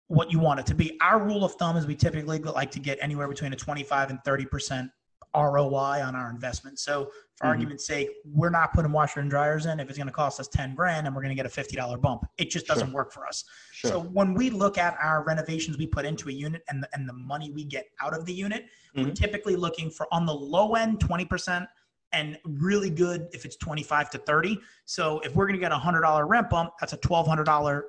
[0.09, 0.99] what you want it to be.
[1.01, 4.19] Our rule of thumb is we typically like to get anywhere between a 25 and
[4.25, 4.91] 30 percent
[5.35, 6.79] ROI on our investment.
[6.79, 7.47] So, for mm-hmm.
[7.47, 10.49] argument's sake, we're not putting washer and dryers in if it's going to cost us
[10.49, 12.25] 10 grand and we're going to get a $50 bump.
[12.39, 12.95] It just doesn't sure.
[12.95, 13.45] work for us.
[13.73, 13.91] Sure.
[13.91, 17.09] So, when we look at our renovations we put into a unit and the, and
[17.09, 18.67] the money we get out of the unit,
[18.97, 19.09] mm-hmm.
[19.09, 21.67] we're typically looking for on the low end 20%
[22.15, 24.61] and really good if it's 25 to 30.
[24.85, 27.83] So, if we're going to get a $100 rent bump, that's a $1,200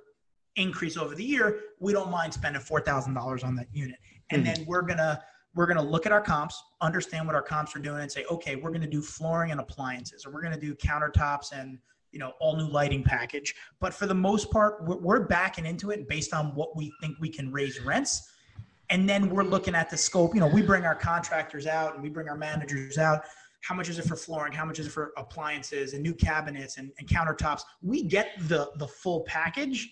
[0.56, 1.60] increase over the year.
[1.80, 3.98] We don't mind spending $4,000 on that unit.
[4.30, 4.54] And mm-hmm.
[4.54, 5.22] then we're going to
[5.56, 8.26] we're going to look at our comps, understand what our comps are doing, and say,
[8.30, 11.78] okay, we're going to do flooring and appliances, or we're going to do countertops and
[12.12, 13.56] you know all new lighting package.
[13.80, 17.30] But for the most part, we're, backing into it based on what we think we
[17.30, 18.32] can raise rents,
[18.90, 20.34] and then we're looking at the scope.
[20.34, 23.24] You know, we bring our contractors out and we bring our managers out.
[23.62, 24.52] How much is it for flooring?
[24.52, 27.62] How much is it for appliances and new cabinets and, and countertops?
[27.82, 29.90] We get the the full package,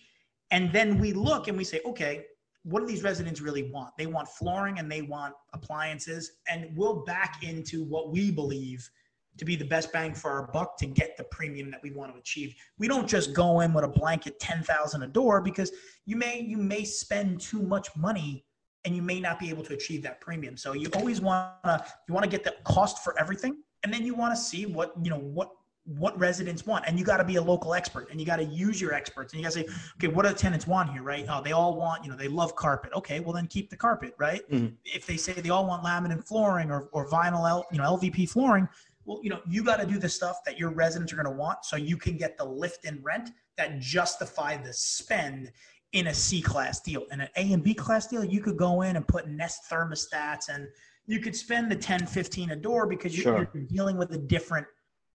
[0.49, 2.25] and then we look and we say, okay,
[2.63, 3.95] what do these residents really want?
[3.97, 8.89] They want flooring and they want appliances, and we'll back into what we believe
[9.37, 12.13] to be the best bang for our buck to get the premium that we want
[12.13, 12.53] to achieve.
[12.77, 15.71] We don't just go in with a blanket 10,000 a door because
[16.05, 18.45] you may you may spend too much money
[18.83, 20.57] and you may not be able to achieve that premium.
[20.57, 24.05] So you always want to you want to get the cost for everything and then
[24.05, 25.49] you want to see what, you know, what
[25.85, 26.85] what residents want.
[26.87, 29.33] And you got to be a local expert and you got to use your experts
[29.33, 31.25] and you got to say okay what do the tenants want here right?
[31.27, 32.91] Oh they all want you know they love carpet.
[32.93, 34.41] Okay well then keep the carpet right?
[34.49, 34.75] Mm-hmm.
[34.85, 38.29] if they say they all want laminate flooring or, or vinyl L, you know lvp
[38.29, 38.67] flooring
[39.05, 41.31] well you know you got to do the stuff that your residents are going to
[41.31, 45.51] want so you can get the lift in rent that justify the spend
[45.93, 47.05] in a c class deal.
[47.11, 50.49] In an a and b class deal you could go in and put nest thermostats
[50.49, 50.67] and
[51.07, 53.49] you could spend the 10 15 a door because you're, sure.
[53.53, 54.67] you're dealing with a different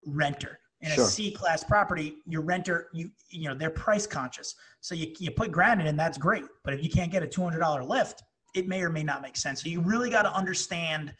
[0.05, 0.59] renter.
[0.81, 1.05] In sure.
[1.05, 4.55] a C class property, your renter, you you know, they're price conscious.
[4.81, 6.43] So you, you put granite in, that's great.
[6.63, 9.21] But if you can't get a two hundred dollar lift, it may or may not
[9.21, 9.63] make sense.
[9.63, 11.13] So you really got to understand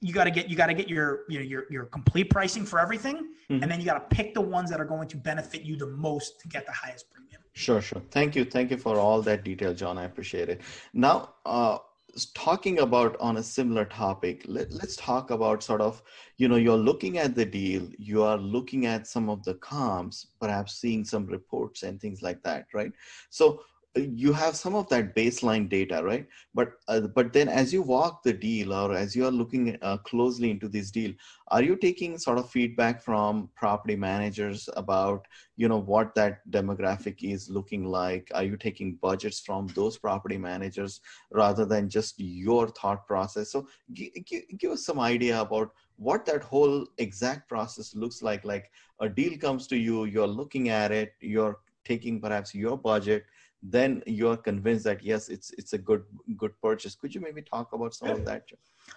[0.00, 2.64] you got to get you got to get your you know your your complete pricing
[2.64, 3.16] for everything
[3.50, 3.62] mm-hmm.
[3.62, 5.86] and then you got to pick the ones that are going to benefit you the
[5.86, 9.42] most to get the highest premium sure sure thank you thank you for all that
[9.42, 10.60] detail john i appreciate it
[10.92, 11.78] now uh,
[12.24, 16.02] talking about on a similar topic let, us talk about sort of
[16.38, 20.28] you know you're looking at the deal you are looking at some of the comps
[20.40, 22.92] perhaps seeing some reports and things like that right?
[23.28, 23.60] So
[23.96, 26.26] you have some of that baseline data right?
[26.54, 29.96] But uh, but then as you walk the deal or as you are looking uh,
[29.98, 31.12] closely into this deal
[31.48, 37.22] are you taking sort of feedback from property managers about you know what that demographic
[37.22, 38.30] is looking like?
[38.34, 43.52] Are you taking budgets from those property managers rather than just your thought process?
[43.52, 48.44] So g- g- give us some idea about what that whole exact process looks like.
[48.44, 53.24] Like a deal comes to you you're looking at it you're taking perhaps your budget
[53.62, 56.04] then you're convinced that yes it's it's a good
[56.36, 56.94] good purchase.
[56.94, 58.44] Could you maybe talk about some of that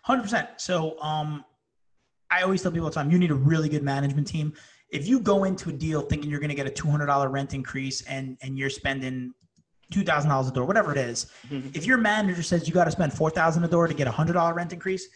[0.08, 1.44] 100% so um
[2.30, 4.54] i always tell people all the time you need a really good management team.
[4.92, 8.02] If you go into a deal thinking you're going to get a $200 rent increase
[8.04, 9.34] and and you're spending
[9.94, 11.70] $2000 a door whatever it is, mm-hmm.
[11.74, 14.56] if your manager says you got to spend 4000 a door to get a $100
[14.56, 15.08] rent increase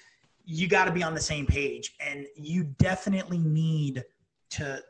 [0.46, 1.96] you got to be on the same page.
[2.00, 4.04] And you definitely need
[4.52, 4.82] to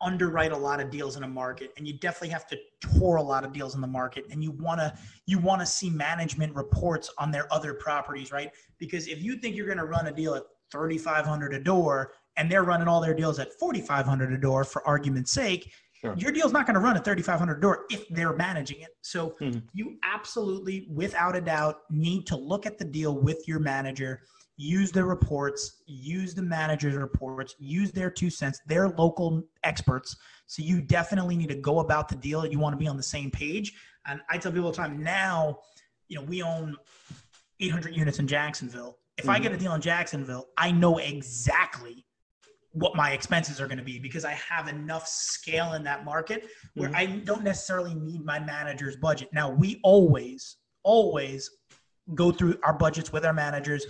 [0.00, 3.22] underwrite a lot of deals in a market and you definitely have to tour a
[3.22, 4.92] lot of deals in the market and you want to
[5.26, 9.56] you want to see management reports on their other properties right because if you think
[9.56, 13.14] you're going to run a deal at 3500 a door and they're running all their
[13.14, 16.14] deals at 4500 a door for argument's sake Sure.
[16.16, 18.96] Your deal's not going to run at 3,500 door if they're managing it.
[19.02, 19.58] So mm-hmm.
[19.74, 24.22] you absolutely, without a doubt, need to look at the deal with your manager,
[24.60, 30.16] use the reports, use the manager's reports, use their two cents, their local experts.
[30.46, 32.44] So you definitely need to go about the deal.
[32.44, 33.72] You want to be on the same page.
[34.06, 35.60] And I tell people all the time now,
[36.08, 36.76] you know, we own
[37.58, 38.98] 800 units in Jacksonville.
[39.16, 39.30] If mm-hmm.
[39.30, 42.04] I get a deal in Jacksonville, I know exactly
[42.72, 46.48] what my expenses are going to be because I have enough scale in that market
[46.74, 46.96] where mm-hmm.
[46.98, 49.30] I don't necessarily need my manager's budget.
[49.32, 51.50] Now, we always, always
[52.14, 53.86] go through our budgets with our managers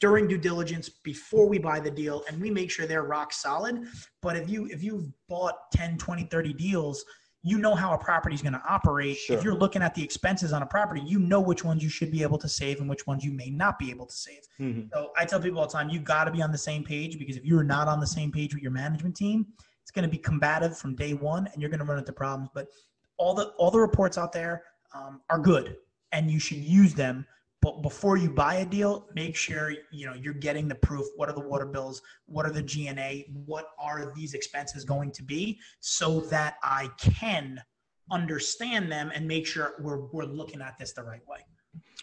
[0.00, 3.84] during due diligence before we buy the deal and we make sure they're rock solid.
[4.22, 7.04] But if you if you've bought 10, 20, 30 deals
[7.46, 9.18] you know how a property is going to operate.
[9.18, 9.36] Sure.
[9.36, 12.10] If you're looking at the expenses on a property, you know which ones you should
[12.10, 14.40] be able to save and which ones you may not be able to save.
[14.58, 14.88] Mm-hmm.
[14.94, 17.18] So I tell people all the time, you've got to be on the same page
[17.18, 19.46] because if you're not on the same page with your management team,
[19.82, 22.48] it's going to be combative from day one, and you're going to run into problems.
[22.54, 22.68] But
[23.18, 24.62] all the all the reports out there
[24.94, 25.76] um, are good,
[26.12, 27.26] and you should use them
[27.64, 31.06] but before you buy a deal, make sure you know you're getting the proof.
[31.16, 32.02] What are the water bills?
[32.26, 33.26] What are the G&A?
[33.46, 37.58] What are these expenses going to be so that I can
[38.10, 41.38] understand them and make sure we're we're looking at this the right way.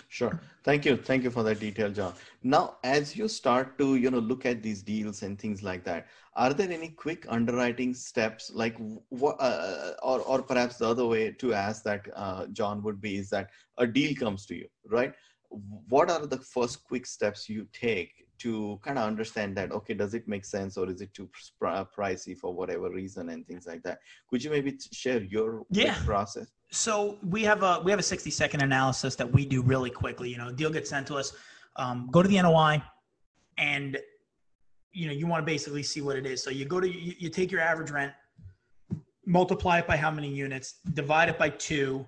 [0.08, 0.42] Sure.
[0.64, 0.98] Thank you.
[0.98, 2.14] Thank you for that detail, John.
[2.44, 6.08] Now, as you start to, you know, look at these deals and things like that,
[6.36, 8.76] are there any quick underwriting steps like
[9.10, 13.18] what, uh, or, or perhaps the other way to ask that, uh, John, would be
[13.18, 15.14] is that a deal comes to you, right?
[15.90, 20.14] What are the first quick steps you take to kind of understand that okay does
[20.14, 21.30] it make sense or is it too
[21.62, 24.00] pricey for whatever reason and things like that?
[24.30, 25.98] Could you maybe share your yeah.
[26.06, 26.48] process?
[26.72, 30.30] So we have a we have a 60 second analysis that we do really quickly.
[30.30, 31.34] You know deal gets sent to us
[31.76, 32.82] um, go to the noi
[33.58, 33.98] and
[34.92, 36.44] you know you want to basically see what it is.
[36.44, 38.14] So you go to you, you take your average rent
[39.26, 42.06] multiply it by how many units divide it by two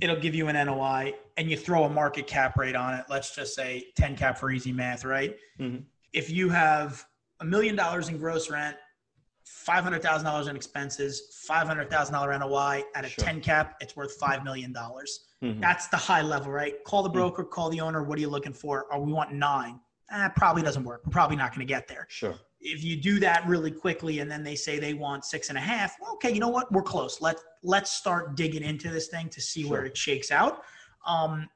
[0.00, 3.04] it'll give you an NOI and you throw a market cap rate on it.
[3.08, 5.36] Let's just say 10 cap for easy math, right?
[5.58, 5.82] Mm-hmm.
[6.12, 7.04] If you have
[7.40, 8.76] a million dollars in gross rent,
[9.46, 13.24] $500,000 in expenses, $500,000 NOI at a sure.
[13.24, 14.72] 10 cap, it's worth $5 million.
[14.72, 15.60] Mm-hmm.
[15.60, 16.82] That's the high level, right?
[16.84, 17.18] Call the mm-hmm.
[17.18, 17.52] broker, mm-hmm.
[17.52, 18.02] call the owner.
[18.02, 18.86] What are you looking for?
[18.92, 19.80] Or we want nine.
[20.10, 21.02] Eh, probably doesn't work.
[21.04, 22.06] We're probably not going to get there.
[22.08, 25.58] Sure if you do that really quickly and then they say they want six and
[25.58, 26.70] a half, well, okay, you know what?
[26.72, 27.20] We're close.
[27.20, 29.70] Let let's start digging into this thing to see sure.
[29.70, 30.62] where it shakes out.
[31.06, 31.48] Um,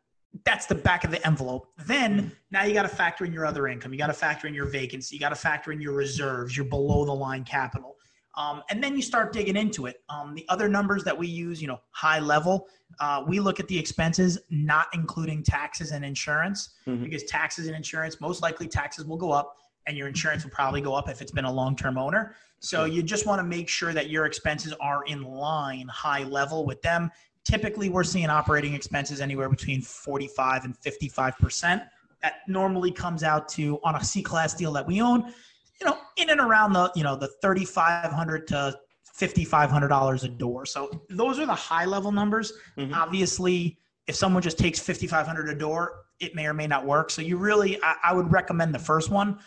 [0.44, 1.68] that's the back of the envelope.
[1.86, 2.28] Then mm-hmm.
[2.50, 3.92] now you got to factor in your other income.
[3.92, 5.16] You got to factor in your vacancy.
[5.16, 7.96] You got to factor in your reserves, your below the line capital.
[8.36, 10.02] Um, and then you start digging into it.
[10.10, 12.66] Um, the other numbers that we use, you know, high level,
[13.00, 17.02] uh, we look at the expenses, not including taxes and insurance, mm-hmm.
[17.02, 19.56] because taxes and insurance, most likely taxes will go up
[19.86, 22.34] and your insurance will probably go up if it's been a long-term owner.
[22.60, 26.64] So you just want to make sure that your expenses are in line, high level
[26.64, 27.10] with them.
[27.44, 31.82] Typically, we're seeing operating expenses anywhere between 45 and 55 percent.
[32.22, 35.32] That normally comes out to on a C-class deal that we own,
[35.80, 40.66] you know, in and around the you know the 3,500 to 5,500 dollars a door.
[40.66, 42.52] So those are the high-level numbers.
[42.76, 42.94] Mm-hmm.
[42.94, 47.10] Obviously, if someone just takes 5,500 a door, it may or may not work.
[47.10, 49.38] So you really, I, I would recommend the first one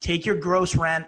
[0.00, 1.06] take your gross rent,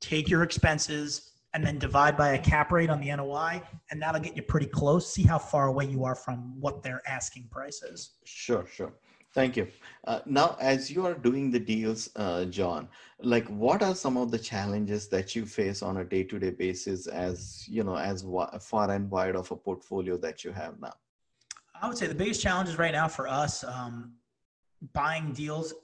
[0.00, 4.20] take your expenses, and then divide by a cap rate on the NOI, and that'll
[4.20, 5.10] get you pretty close.
[5.10, 8.10] See how far away you are from what their asking price is.
[8.24, 8.92] Sure, sure.
[9.32, 9.68] Thank you.
[10.06, 12.88] Uh, now, as you are doing the deals, uh, John,
[13.20, 17.66] like what are some of the challenges that you face on a day-to-day basis, as
[17.68, 18.24] you know, as
[18.60, 20.94] far and wide of a portfolio that you have now?
[21.80, 24.14] I would say the biggest challenges right now for us um,
[24.94, 25.74] buying deals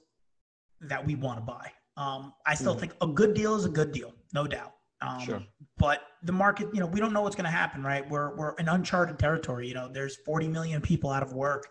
[0.81, 1.71] that we want to buy.
[1.97, 2.79] Um, I still mm.
[2.79, 4.73] think a good deal is a good deal, no doubt.
[5.01, 5.43] Um, sure.
[5.77, 8.09] But the market, you know, we don't know what's going to happen, right?
[8.09, 9.67] We're we're in uncharted territory.
[9.67, 11.67] You know, there's 40 million people out of work.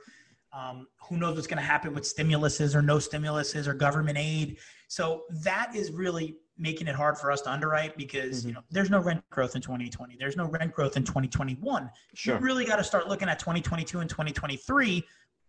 [0.53, 4.59] Um, who knows what's going to happen with stimuluses or no stimuluses or government aid?
[4.89, 8.49] So that is really making it hard for us to underwrite because mm-hmm.
[8.49, 10.17] you know there's no rent growth in 2020.
[10.19, 11.91] There's no rent growth in 2021.
[12.15, 12.35] Sure.
[12.35, 15.05] You really got to start looking at 2022 and 2023.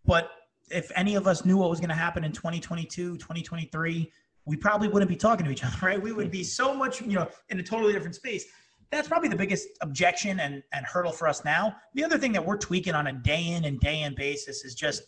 [0.05, 0.31] But
[0.71, 4.11] if any of us knew what was going to happen in 2022, 2023
[4.45, 6.01] we probably wouldn't be talking to each other, right?
[6.01, 8.45] We would be so much, you know, in a totally different space.
[8.91, 11.75] That's probably the biggest objection and, and hurdle for us now.
[11.95, 14.75] The other thing that we're tweaking on a day in and day in basis is
[14.75, 15.03] just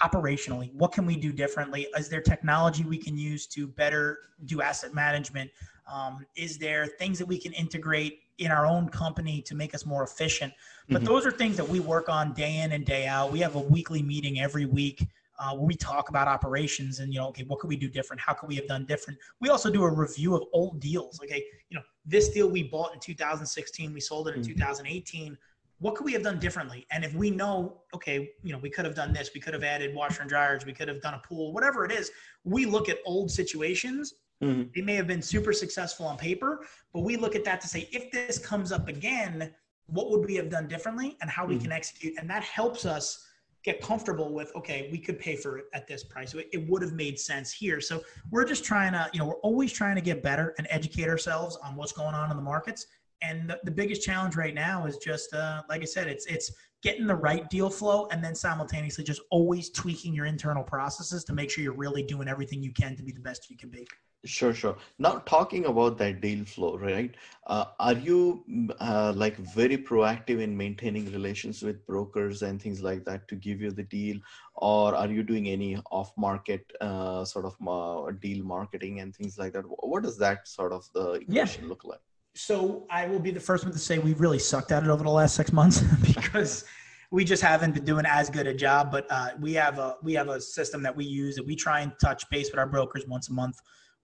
[0.00, 0.72] operationally.
[0.74, 1.88] What can we do differently?
[1.96, 5.50] Is there technology we can use to better do asset management?
[5.92, 9.84] Um, is there things that we can integrate in our own company to make us
[9.84, 10.52] more efficient?
[10.88, 11.06] But mm-hmm.
[11.06, 13.32] those are things that we work on day in and day out.
[13.32, 15.06] We have a weekly meeting every week
[15.40, 18.20] uh, where we talk about operations and you know okay what could we do different
[18.20, 21.42] how could we have done different we also do a review of old deals okay
[21.68, 24.52] you know this deal we bought in 2016, we sold it in mm-hmm.
[24.52, 25.36] 2018.
[25.78, 26.86] What could we have done differently?
[26.90, 29.64] And if we know, okay, you know, we could have done this, we could have
[29.64, 32.10] added washer and dryers, we could have done a pool, whatever it is,
[32.44, 34.14] we look at old situations.
[34.42, 34.70] Mm-hmm.
[34.74, 37.88] They may have been super successful on paper, but we look at that to say,
[37.92, 39.54] if this comes up again,
[39.86, 41.64] what would we have done differently and how we mm-hmm.
[41.64, 42.14] can execute?
[42.18, 43.26] And that helps us
[43.62, 46.34] get comfortable with okay we could pay for it at this price.
[46.34, 47.80] It, it would have made sense here.
[47.80, 51.08] So we're just trying to you know we're always trying to get better and educate
[51.08, 52.86] ourselves on what's going on in the markets.
[53.22, 56.52] And the, the biggest challenge right now is just uh, like i said it's it's
[56.82, 61.32] getting the right deal flow and then simultaneously just always tweaking your internal processes to
[61.32, 63.86] make sure you're really doing everything you can to be the best you can be
[64.26, 64.76] Sure, sure.
[64.98, 67.14] Now, talking about that deal flow, right?
[67.46, 68.44] Uh, are you
[68.78, 73.62] uh, like very proactive in maintaining relations with brokers and things like that to give
[73.62, 74.18] you the deal,
[74.56, 79.54] or are you doing any off-market uh, sort of uh, deal marketing and things like
[79.54, 79.62] that?
[79.62, 81.68] What does that sort of the equation yeah.
[81.70, 82.00] look like?
[82.34, 85.02] So I will be the first one to say we've really sucked at it over
[85.02, 86.64] the last six months because
[87.10, 88.92] we just haven't been doing as good a job.
[88.92, 91.80] But uh, we have a we have a system that we use that we try
[91.80, 93.56] and touch base with our brokers once a month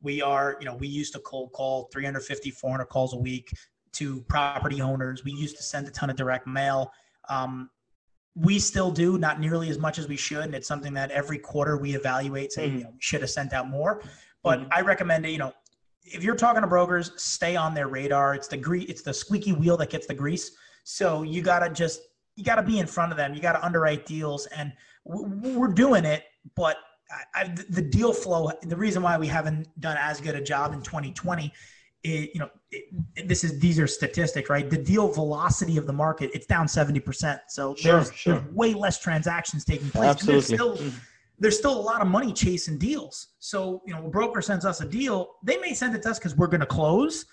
[0.03, 3.53] we are, you know, we used to cold call 350, 400 calls a week
[3.93, 5.25] to property owners.
[5.25, 6.93] We used to send a ton of direct mail.
[7.29, 7.71] Um,
[8.35, 10.45] we still do, not nearly as much as we should.
[10.45, 12.79] And it's something that every quarter we evaluate, say, mm-hmm.
[12.79, 14.03] you know, we should have sent out more.
[14.43, 14.69] But mm-hmm.
[14.73, 15.53] I recommend it, you know,
[16.07, 18.35] if you're talking to brokers, stay on their radar.
[18.35, 20.53] It's the gre- it's the squeaky wheel that gets the grease.
[20.85, 22.01] So you gotta just
[22.37, 23.35] you gotta be in front of them.
[23.35, 24.73] You gotta underwrite deals, and
[25.05, 26.25] we're doing it.
[26.55, 26.77] But
[27.35, 30.83] I, the deal flow, the reason why we haven't done as good a job in
[30.83, 31.53] 2020,
[32.03, 34.69] it, you know, it, this is these are statistics, right?
[34.69, 37.41] The deal velocity of the market, it's down 70%.
[37.49, 38.35] So sure, there's, sure.
[38.35, 40.11] there's way less transactions taking place.
[40.29, 40.93] Absolutely.
[41.39, 43.29] There's still, a lot of money chasing deals.
[43.39, 46.19] So, you know, a broker sends us a deal, they may send it to us
[46.19, 47.27] because we're going to close.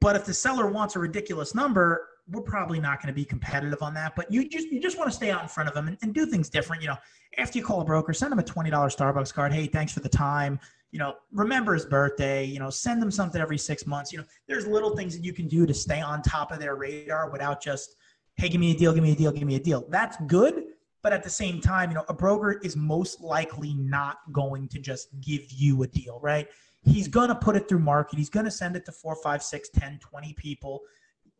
[0.00, 3.82] But if the seller wants a ridiculous number, we're probably not going to be competitive
[3.82, 4.14] on that.
[4.14, 6.14] But you just you just want to stay out in front of them and, and
[6.14, 6.82] do things different.
[6.82, 6.96] You know,
[7.38, 9.52] after you call a broker, send them a twenty dollars Starbucks card.
[9.52, 10.60] Hey, thanks for the time.
[10.92, 12.44] You know, remember his birthday.
[12.44, 14.12] You know, send them something every six months.
[14.12, 16.76] You know, there's little things that you can do to stay on top of their
[16.76, 17.96] radar without just
[18.36, 19.84] hey, give me a deal, give me a deal, give me a deal.
[19.90, 20.64] That's good.
[21.02, 24.78] But at the same time, you know, a broker is most likely not going to
[24.78, 26.48] just give you a deal, right?
[26.84, 28.18] He's going to put it through market.
[28.18, 30.82] He's going to send it to four, five, six, 10, 20 people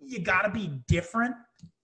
[0.04, 1.34] you got to be different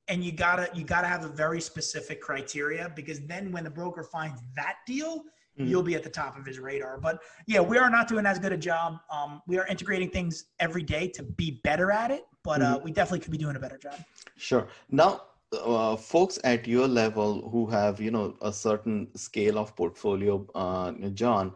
[0.08, 3.64] and you got to you got to have a very specific criteria because then when
[3.64, 5.66] the broker finds that deal mm-hmm.
[5.66, 8.38] you'll be at the top of his radar but yeah we are not doing as
[8.38, 12.24] good a job um, we are integrating things every day to be better at it
[12.42, 12.74] but uh, mm-hmm.
[12.74, 13.96] uh, we definitely could be doing a better job
[14.36, 15.20] sure now
[15.52, 20.92] uh, folks at your level who have you know a certain scale of portfolio uh,
[21.14, 21.54] john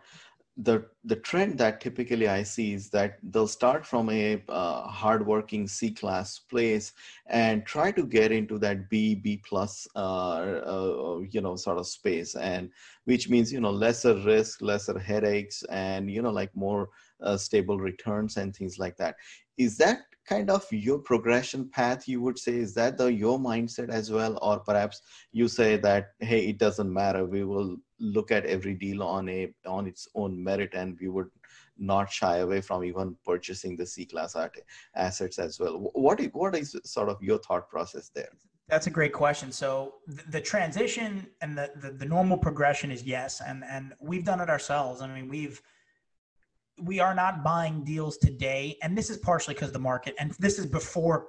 [0.59, 5.67] the the trend that typically I see is that they'll start from a uh, hardworking
[5.67, 6.93] C class place
[7.27, 11.87] and try to get into that B B plus uh, uh, you know sort of
[11.87, 12.71] space, and
[13.05, 16.91] which means you know lesser risk, lesser headaches, and you know like more
[17.23, 19.17] uh, stable returns and things like that.
[19.57, 23.89] Is that kind of your progression path you would say is that the your mindset
[23.91, 24.39] as well?
[24.43, 25.03] Or perhaps
[25.33, 27.25] you say that hey it doesn't matter.
[27.25, 31.31] We will look at every deal on a on its own merit and we would
[31.79, 34.37] not shy away from even purchasing the c class
[34.95, 35.91] assets as well.
[35.95, 38.33] What what is sort of your thought process there?
[38.69, 39.53] That's a great question.
[39.53, 44.41] So the transition and the, the, the normal progression is yes and and we've done
[44.41, 45.03] it ourselves.
[45.03, 45.61] I mean we've
[46.81, 50.59] we are not buying deals today, and this is partially because the market, and this
[50.59, 51.29] is before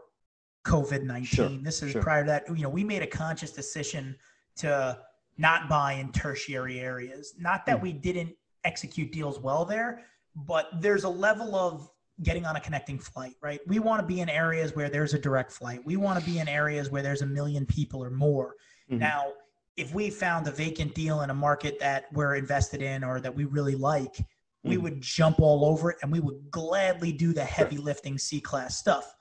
[0.66, 1.26] COVID nineteen.
[1.26, 2.02] Sure, this is sure.
[2.02, 2.48] prior to that.
[2.48, 4.16] You know, we made a conscious decision
[4.58, 4.98] to
[5.38, 7.34] not buy in tertiary areas.
[7.38, 7.84] Not that mm.
[7.84, 11.90] we didn't execute deals well there, but there's a level of
[12.22, 13.60] getting on a connecting flight, right?
[13.68, 15.82] We want to be in areas where there's a direct flight.
[15.84, 18.56] We want to be in areas where there's a million people or more.
[18.90, 19.00] Mm-hmm.
[19.00, 19.34] Now,
[19.76, 23.34] if we found a vacant deal in a market that we're invested in or that
[23.34, 24.18] we really like,
[24.64, 24.84] we hmm.
[24.84, 28.78] would jump all over it and we would gladly do the heavy lifting C class
[28.78, 29.14] stuff.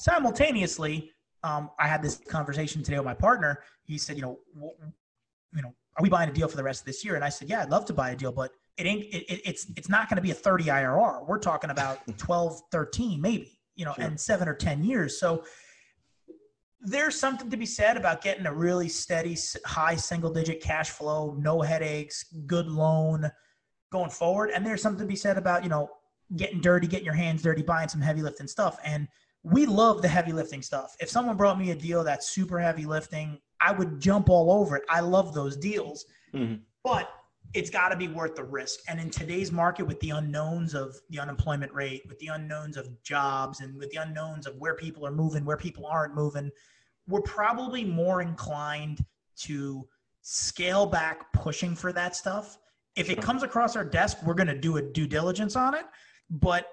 [0.00, 3.62] Simultaneously, um, I had this conversation today with my partner.
[3.84, 4.74] He said, you know, w-
[5.54, 7.14] you know, are we buying a deal for the rest of this year?
[7.14, 9.40] And I said, yeah, I'd love to buy a deal, but it ain't, it, it,
[9.44, 11.26] it's, it's not going to be a 30 IRR.
[11.26, 14.04] We're talking about 12, 13, maybe, you know, sure.
[14.04, 15.18] and seven or 10 years.
[15.18, 15.44] So
[16.80, 19.36] there's something to be said about getting a really steady,
[19.66, 23.30] high single digit cash flow, no headaches, good loan,
[23.90, 24.50] going forward.
[24.50, 25.90] And there's something to be said about, you know,
[26.36, 28.78] getting dirty, getting your hands dirty, buying some heavy lifting stuff.
[28.84, 29.08] And
[29.42, 30.94] we love the heavy lifting stuff.
[31.00, 34.76] If someone brought me a deal that's super heavy lifting, I would jump all over
[34.76, 34.84] it.
[34.88, 36.04] I love those deals.
[36.34, 36.56] Mm-hmm.
[36.84, 37.10] But
[37.54, 38.80] it's got to be worth the risk.
[38.88, 43.02] And in today's market, with the unknowns of the unemployment rate, with the unknowns of
[43.02, 46.50] jobs, and with the unknowns of where people are moving, where people aren't moving,
[47.06, 49.04] we're probably more inclined
[49.36, 49.88] to
[50.20, 52.58] scale back pushing for that stuff.
[52.98, 55.84] If it comes across our desk, we're going to do a due diligence on it,
[56.30, 56.66] but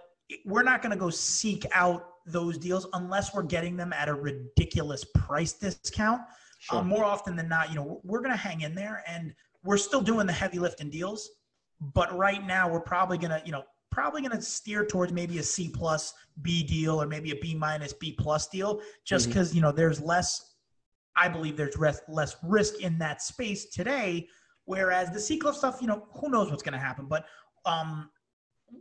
[0.43, 4.13] we're not going to go seek out those deals unless we're getting them at a
[4.13, 6.21] ridiculous price discount.
[6.59, 6.79] Sure.
[6.79, 9.77] Uh, more often than not, you know, we're going to hang in there and we're
[9.77, 11.29] still doing the heavy lifting deals,
[11.93, 15.69] but right now we're probably gonna, you know, probably gonna steer towards maybe a C
[15.69, 19.57] plus B deal or maybe a B minus B plus deal, just because mm-hmm.
[19.57, 20.53] you know there's less.
[21.17, 21.77] I believe there's
[22.09, 24.27] less risk in that space today.
[24.65, 27.25] Whereas the C class stuff, you know, who knows what's going to happen, but
[27.65, 28.09] um,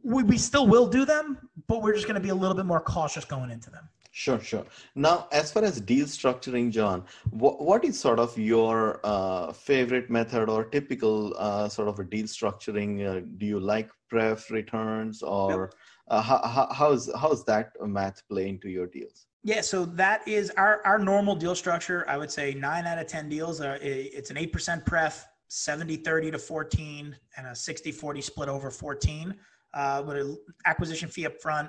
[0.02, 2.66] we, we still will do them, but we're just going to be a little bit
[2.66, 3.88] more cautious going into them.
[4.16, 4.64] Sure, sure.
[4.94, 10.08] Now, as far as deal structuring, John, what, what is sort of your uh, favorite
[10.08, 13.04] method or typical uh, sort of a deal structuring?
[13.04, 15.70] Uh, do you like pref returns or.
[16.06, 19.26] Uh, how, how's, how's that math play into your deals?
[19.42, 22.04] Yeah, so that is our, our normal deal structure.
[22.08, 26.30] I would say nine out of 10 deals, are, it's an 8% pref, 70 30
[26.32, 29.34] to 14, and a 60 40 split over 14
[29.74, 31.68] uh, with an acquisition fee up front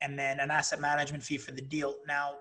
[0.00, 1.94] and then an asset management fee for the deal.
[2.06, 2.34] Now,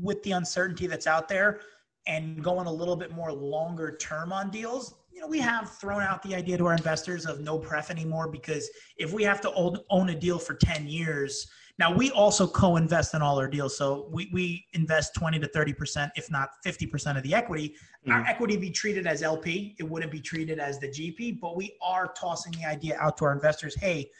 [0.00, 1.60] with the uncertainty that's out there
[2.06, 6.02] and going a little bit more longer term on deals, you know, we have thrown
[6.02, 9.52] out the idea to our investors of no pref anymore because if we have to
[9.90, 11.50] own a deal for 10 years,
[11.82, 13.76] now we also co-invest in all our deals.
[13.76, 17.70] So we, we invest 20 to 30%, if not 50% of the equity.
[17.70, 18.12] Mm-hmm.
[18.12, 19.74] Our equity be treated as LP.
[19.80, 23.24] It wouldn't be treated as the GP, but we are tossing the idea out to
[23.24, 23.74] our investors.
[23.74, 24.12] Hey,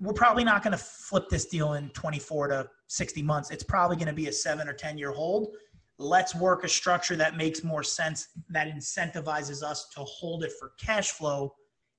[0.00, 3.50] we're probably not going to flip this deal in 24 to 60 months.
[3.50, 5.54] It's probably going to be a seven or 10 year hold.
[5.98, 10.72] Let's work a structure that makes more sense, that incentivizes us to hold it for
[10.78, 11.52] cash flow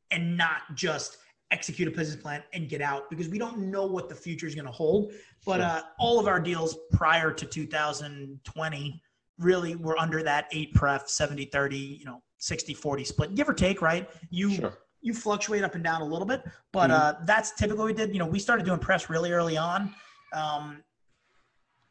[0.10, 1.18] and not just
[1.52, 4.56] execute a business plan and get out because we don't know what the future is
[4.56, 5.14] going to hold.
[5.46, 9.02] But uh, all of our deals prior to 2020
[9.40, 13.54] really were under that eight pref, 70 30, you know, 60 40 split, give or
[13.54, 14.10] take, right?
[14.30, 14.52] You.
[14.52, 16.44] Sure you fluctuate up and down a little bit,
[16.74, 17.22] but mm-hmm.
[17.22, 18.14] uh, that's typically we did.
[18.14, 19.94] You know, we started doing prefs really early on.
[20.34, 20.84] Um,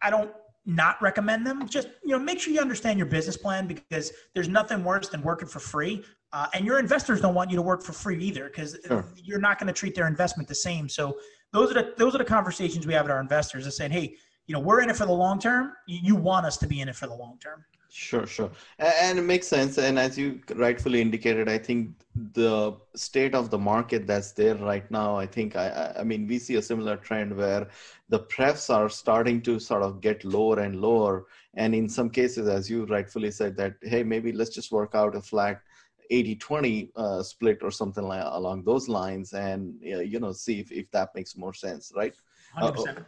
[0.03, 0.31] I don't
[0.67, 1.67] not recommend them.
[1.69, 5.23] Just you know, make sure you understand your business plan because there's nothing worse than
[5.23, 6.05] working for free.
[6.37, 9.07] Uh, and your investors don't want you to work for free either because sure.
[9.17, 10.87] you're not going to treat their investment the same.
[10.87, 11.17] So
[11.55, 13.67] those are the those are the conversations we have with our investors.
[13.67, 14.17] Of saying, hey,
[14.47, 15.73] you know, we're in it for the long term.
[15.87, 17.65] You want us to be in it for the long term.
[17.89, 18.51] Sure, sure.
[18.79, 19.79] And it makes sense.
[19.79, 21.93] And as you rightfully indicated, I think
[22.35, 26.39] the state of the market that's there right now, I think, I, I mean, we
[26.39, 27.67] see a similar trend where
[28.11, 31.25] the prefs are starting to sort of get lower and lower.
[31.55, 35.17] And in some cases, as you rightfully said, that, hey, maybe let's just work out
[35.17, 35.63] a flat
[36.11, 40.73] 80 20 uh, split or something like along those lines and, you know, see if,
[40.73, 42.15] if that makes more sense, right?
[42.57, 43.05] 100%.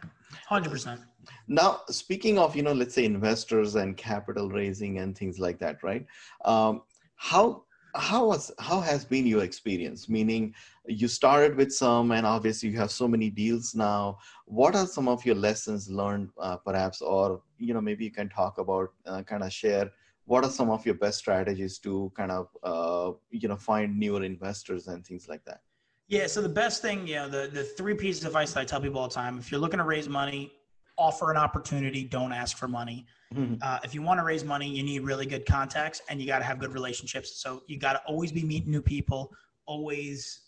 [0.49, 0.99] 100%.
[1.47, 5.81] Now, speaking of, you know, let's say investors and capital raising and things like that,
[5.83, 6.05] right?
[6.45, 6.83] Um,
[7.15, 7.63] how
[7.95, 10.53] how was how has been your experience meaning
[10.85, 15.07] you started with some and obviously you have so many deals now what are some
[15.07, 19.23] of your lessons learned uh, perhaps or you know maybe you can talk about uh,
[19.23, 19.91] kind of share
[20.29, 24.23] what are some of your best strategies to kind of uh, you know find newer
[24.23, 25.61] investors and things like that
[26.07, 28.65] yeah so the best thing you know the, the three pieces of advice that i
[28.65, 30.51] tell people all the time if you're looking to raise money
[30.99, 33.05] offer an opportunity, don't ask for money.
[33.33, 33.55] Mm-hmm.
[33.61, 36.39] Uh, if you want to raise money, you need really good contacts and you got
[36.39, 37.41] to have good relationships.
[37.41, 39.31] So you got to always be meeting new people,
[39.65, 40.41] always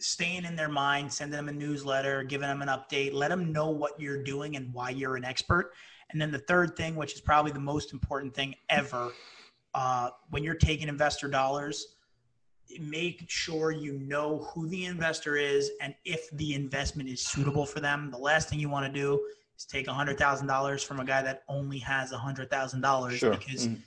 [0.00, 3.70] staying in their mind, sending them a newsletter, giving them an update, let them know
[3.70, 5.72] what you're doing and why you're an expert.
[6.14, 9.10] And then the third thing, which is probably the most important thing ever,
[9.74, 11.96] uh, when you're taking investor dollars,
[12.80, 17.80] make sure you know who the investor is and if the investment is suitable for
[17.80, 18.12] them.
[18.12, 19.20] The last thing you want to do
[19.58, 23.30] is take $100,000 from a guy that only has $100,000 sure.
[23.32, 23.80] because mm-hmm.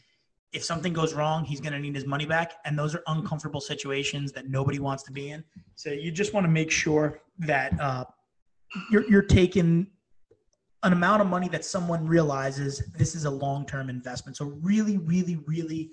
[0.52, 2.56] if something goes wrong, he's going to need his money back.
[2.66, 5.46] And those are uncomfortable situations that nobody wants to be in.
[5.76, 8.04] So you just want to make sure that uh,
[8.92, 9.88] you're, you're taking
[10.84, 14.38] an amount of money that someone realizes this is a long-term investment.
[14.38, 15.92] So really, really, really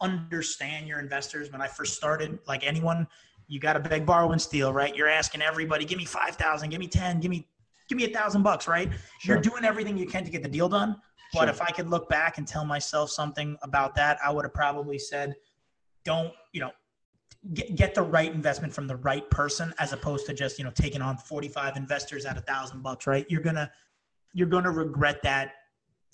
[0.00, 1.52] understand your investors.
[1.52, 3.06] When I first started, like anyone,
[3.46, 4.94] you got to beg, borrow, and steal, right?
[4.94, 7.46] You're asking everybody, give me 5,000, give me 10, give me
[7.88, 8.90] give me a thousand bucks, right?
[9.20, 9.34] Sure.
[9.34, 10.96] You're doing everything you can to get the deal done.
[11.32, 11.48] But sure.
[11.48, 14.98] if I could look back and tell myself something about that, I would have probably
[14.98, 15.34] said,
[16.04, 16.70] don't, you know,
[17.52, 20.70] get, get the right investment from the right person as opposed to just, you know,
[20.70, 23.26] taking on 45 investors at a thousand bucks, right?
[23.28, 23.70] You're going to,
[24.34, 25.52] you're going to regret that,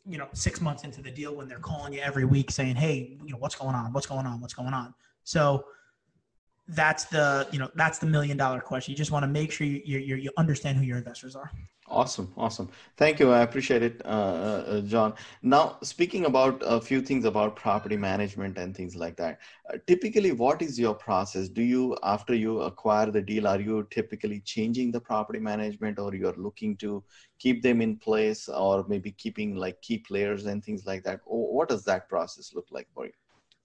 [0.06, 3.18] you know, six months into the deal when they're calling you every week saying, Hey,
[3.24, 3.92] you know, what's going on?
[3.92, 4.40] What's going on?
[4.40, 4.94] What's going on?
[5.24, 5.64] So
[6.68, 8.92] that's the you know that's the million dollar question.
[8.92, 11.50] You just want to make sure you you, you understand who your investors are.
[11.90, 12.68] Awesome, awesome.
[12.96, 13.32] Thank you.
[13.32, 15.12] I appreciate it, uh, uh, John.
[15.42, 19.40] Now, speaking about a few things about property management and things like that.
[19.68, 21.48] Uh, typically, what is your process?
[21.48, 26.14] Do you, after you acquire the deal, are you typically changing the property management, or
[26.14, 27.02] you're looking to
[27.40, 31.20] keep them in place, or maybe keeping like key players and things like that?
[31.26, 33.12] Or what does that process look like for you?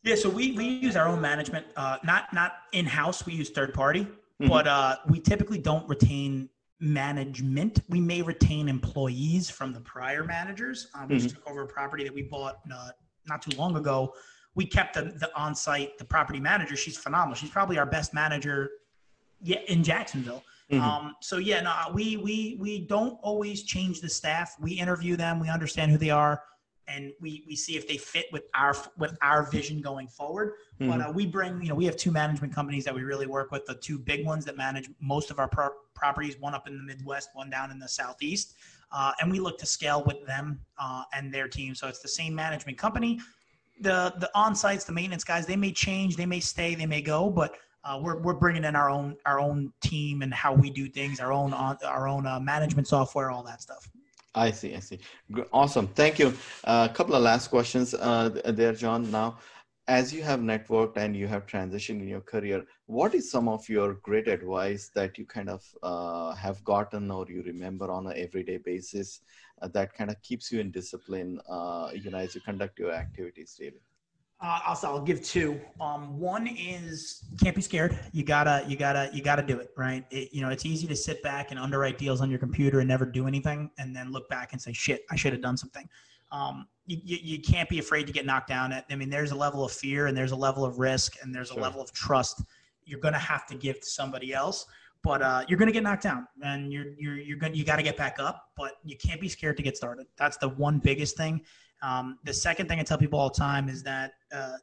[0.02, 3.24] Yeah, so we we use our own management, uh, not not in house.
[3.24, 4.48] We use third party, mm-hmm.
[4.48, 6.50] but uh, we typically don't retain
[6.80, 7.80] management.
[7.90, 10.88] We may retain employees from the prior managers.
[10.94, 11.28] Um, we mm-hmm.
[11.28, 12.90] took over a property that we bought uh,
[13.28, 14.14] not too long ago.
[14.56, 16.76] We kept the, the on-site, the property manager.
[16.76, 17.36] She's phenomenal.
[17.36, 18.70] She's probably our best manager
[19.42, 20.44] yet in Jacksonville.
[20.72, 20.84] Mm-hmm.
[20.84, 24.56] Um, so yeah, no, we we we don't always change the staff.
[24.60, 25.40] We interview them.
[25.40, 26.42] We understand who they are
[26.88, 30.54] and we we see if they fit with our with our vision going forward.
[30.80, 30.92] Mm-hmm.
[30.92, 33.52] But uh, we bring you know we have two management companies that we really work
[33.52, 33.66] with.
[33.66, 36.84] The two big ones that manage most of our pro- properties, one up in the
[36.84, 38.56] Midwest, one down in the Southeast,
[38.92, 41.76] uh, and we look to scale with them uh, and their team.
[41.76, 43.20] So it's the same management company.
[43.82, 47.02] The the on sites, the maintenance guys, they may change, they may stay, they may
[47.02, 50.70] go, but uh, we're, we're bringing in our own our own team and how we
[50.70, 53.90] do things, our own our own uh, management software, all that stuff.
[54.36, 54.76] I see.
[54.76, 55.00] I see.
[55.54, 55.88] Awesome.
[55.88, 56.34] Thank you.
[56.66, 59.10] A uh, couple of last questions uh, there, John.
[59.10, 59.38] Now,
[59.88, 63.68] as you have networked and you have transitioned in your career, what is some of
[63.70, 68.14] your great advice that you kind of uh, have gotten or you remember on an
[68.18, 69.22] everyday basis
[69.62, 72.92] uh, that kind of keeps you in discipline, uh, you know, as you conduct your
[72.92, 73.82] activities daily?
[74.42, 75.60] Uh, I'll, I'll give two.
[75.80, 77.98] Um, one is can't be scared.
[78.12, 80.06] You gotta, you gotta, you gotta do it, right?
[80.12, 82.88] It, you know, it's easy to sit back and underwrite deals on your computer and
[82.88, 85.88] never do anything, and then look back and say, "Shit, I should have done something."
[86.32, 88.74] Um, you, you, you, can't be afraid to get knocked down.
[88.74, 91.48] I mean, there's a level of fear and there's a level of risk and there's
[91.48, 91.60] sure.
[91.60, 92.42] a level of trust
[92.86, 94.66] you're gonna have to give to somebody else.
[95.04, 97.84] But uh, you're gonna get knocked down, and you're you're you're gonna you got to
[97.84, 98.50] get back up.
[98.58, 100.08] But you can't be scared to get started.
[100.18, 101.42] That's the one biggest thing
[101.82, 104.58] um, the second thing I tell people all the time is that uh,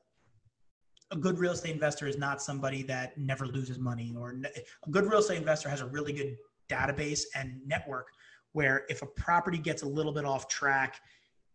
[1.10, 4.48] a good real estate investor is not somebody that never loses money, or ne-
[4.86, 6.36] a good real estate investor has a really good
[6.68, 8.08] database and network
[8.52, 11.00] where if a property gets a little bit off track,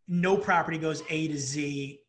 [0.08, 2.00] no property goes A to Z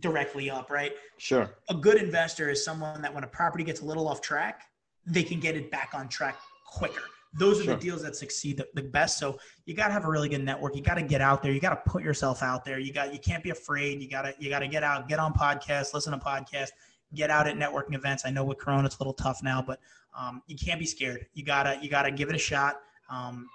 [0.00, 0.92] directly up, right?
[1.18, 1.50] Sure.
[1.70, 4.64] A good investor is someone that when a property gets a little off track,
[5.06, 6.36] they can get it back on track
[6.66, 7.02] quicker
[7.38, 7.74] those are sure.
[7.74, 9.18] the deals that succeed the, the best.
[9.18, 10.76] So you got to have a really good network.
[10.76, 11.52] You got to get out there.
[11.52, 12.78] You got to put yourself out there.
[12.78, 14.00] You got you can't be afraid.
[14.00, 16.70] You got to you got to get out, get on podcasts, listen to podcasts,
[17.14, 18.24] get out at networking events.
[18.26, 19.80] I know with Corona it's a little tough now, but
[20.16, 21.26] um, you can't be scared.
[21.34, 22.80] You gotta you gotta give it a shot.
[23.10, 23.48] Um,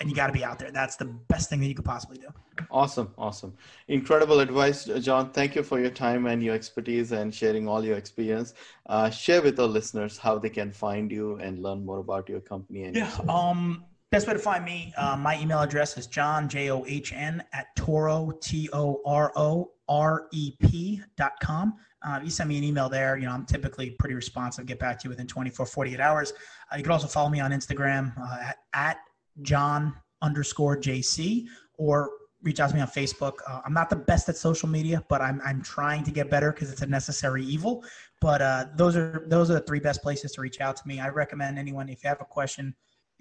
[0.00, 0.72] and you got to be out there.
[0.72, 2.26] That's the best thing that you could possibly do.
[2.70, 3.54] Awesome, awesome,
[3.88, 5.30] incredible advice, John.
[5.30, 8.54] Thank you for your time and your expertise and sharing all your experience.
[8.86, 12.40] Uh, share with our listeners how they can find you and learn more about your
[12.40, 12.84] company.
[12.84, 14.92] And yeah, um, best way to find me.
[14.96, 19.32] Uh, my email address is john j o h n at toro t o r
[19.36, 21.74] o r e p dot com.
[22.04, 23.16] Uh, you send me an email there.
[23.16, 24.66] You know, I'm typically pretty responsive.
[24.66, 26.32] Get back to you within 24, 48 hours.
[26.72, 28.96] Uh, you can also follow me on Instagram uh, at, at
[29.42, 31.46] John underscore JC
[31.78, 32.10] or
[32.42, 33.34] reach out to me on Facebook.
[33.46, 36.52] Uh, I'm not the best at social media, but I'm I'm trying to get better
[36.52, 37.84] because it's a necessary evil.
[38.20, 41.00] But uh, those are those are the three best places to reach out to me.
[41.00, 42.74] I recommend anyone if you have a question,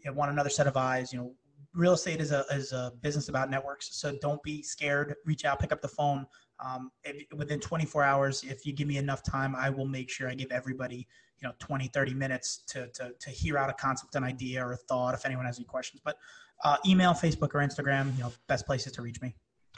[0.04, 1.14] you want another set of eyes.
[1.14, 1.34] You know,
[1.74, 5.16] real estate is a is a business about networks, so don't be scared.
[5.26, 6.26] Reach out, pick up the phone.
[6.64, 10.30] Um, if, within 24 hours, if you give me enough time, I will make sure
[10.30, 11.08] I give everybody
[11.42, 14.74] you know 20 30 minutes to, to, to hear out a concept an idea or
[14.74, 16.02] a thought if anyone has any questions.
[16.04, 16.18] But
[16.64, 19.34] uh, email facebook or instagram you know best places to reach me.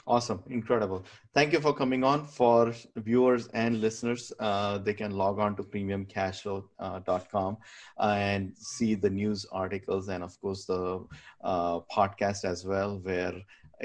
[0.06, 0.42] Awesome.
[0.50, 1.06] Incredible.
[1.32, 2.26] Thank you for coming on.
[2.26, 7.56] For viewers and listeners uh, they can log on to premiumcashflow.com
[7.98, 11.06] uh, and see the news articles and of course the
[11.42, 13.32] uh, podcast as well where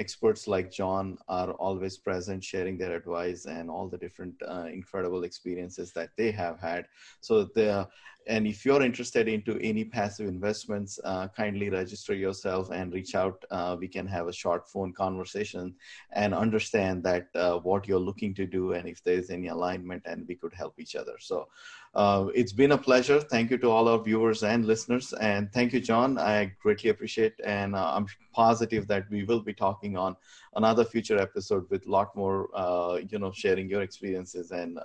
[0.00, 5.24] experts like John are always present, sharing their advice and all the different uh, incredible
[5.24, 6.86] experiences that they have had.
[7.20, 7.86] So the
[8.26, 13.44] and if you're interested into any passive investments, uh, kindly register yourself and reach out.
[13.50, 15.74] Uh, we can have a short phone conversation
[16.12, 20.26] and understand that uh, what you're looking to do and if there's any alignment and
[20.28, 21.14] we could help each other.
[21.18, 21.48] So
[21.94, 23.20] uh, it's been a pleasure.
[23.20, 25.12] Thank you to all our viewers and listeners.
[25.14, 26.18] And thank you, John.
[26.18, 30.14] I greatly appreciate and uh, I'm positive that we will be talking on
[30.54, 34.78] another future episode with a lot more, uh, you know, sharing your experiences and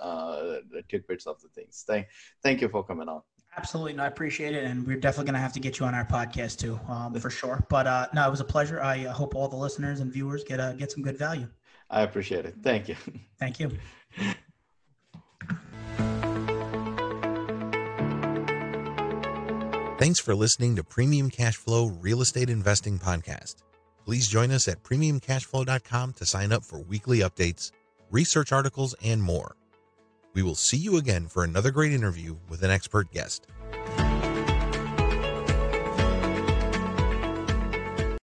[0.88, 1.84] tidbits of the things.
[1.86, 2.08] Thank,
[2.42, 3.22] thank you for coming on.
[3.56, 5.94] Absolutely, no, I appreciate it, and we're definitely going to have to get you on
[5.94, 7.64] our podcast too, um, for sure.
[7.70, 8.82] But uh, no, it was a pleasure.
[8.82, 11.48] I uh, hope all the listeners and viewers get uh, get some good value.
[11.88, 12.56] I appreciate it.
[12.62, 12.96] Thank you.
[13.38, 13.70] Thank you.
[19.98, 23.56] Thanks for listening to Premium Cash Flow Real Estate Investing Podcast.
[24.04, 27.72] Please join us at premiumcashflow.com to sign up for weekly updates,
[28.10, 29.56] research articles, and more.
[30.36, 33.46] We will see you again for another great interview with an expert guest.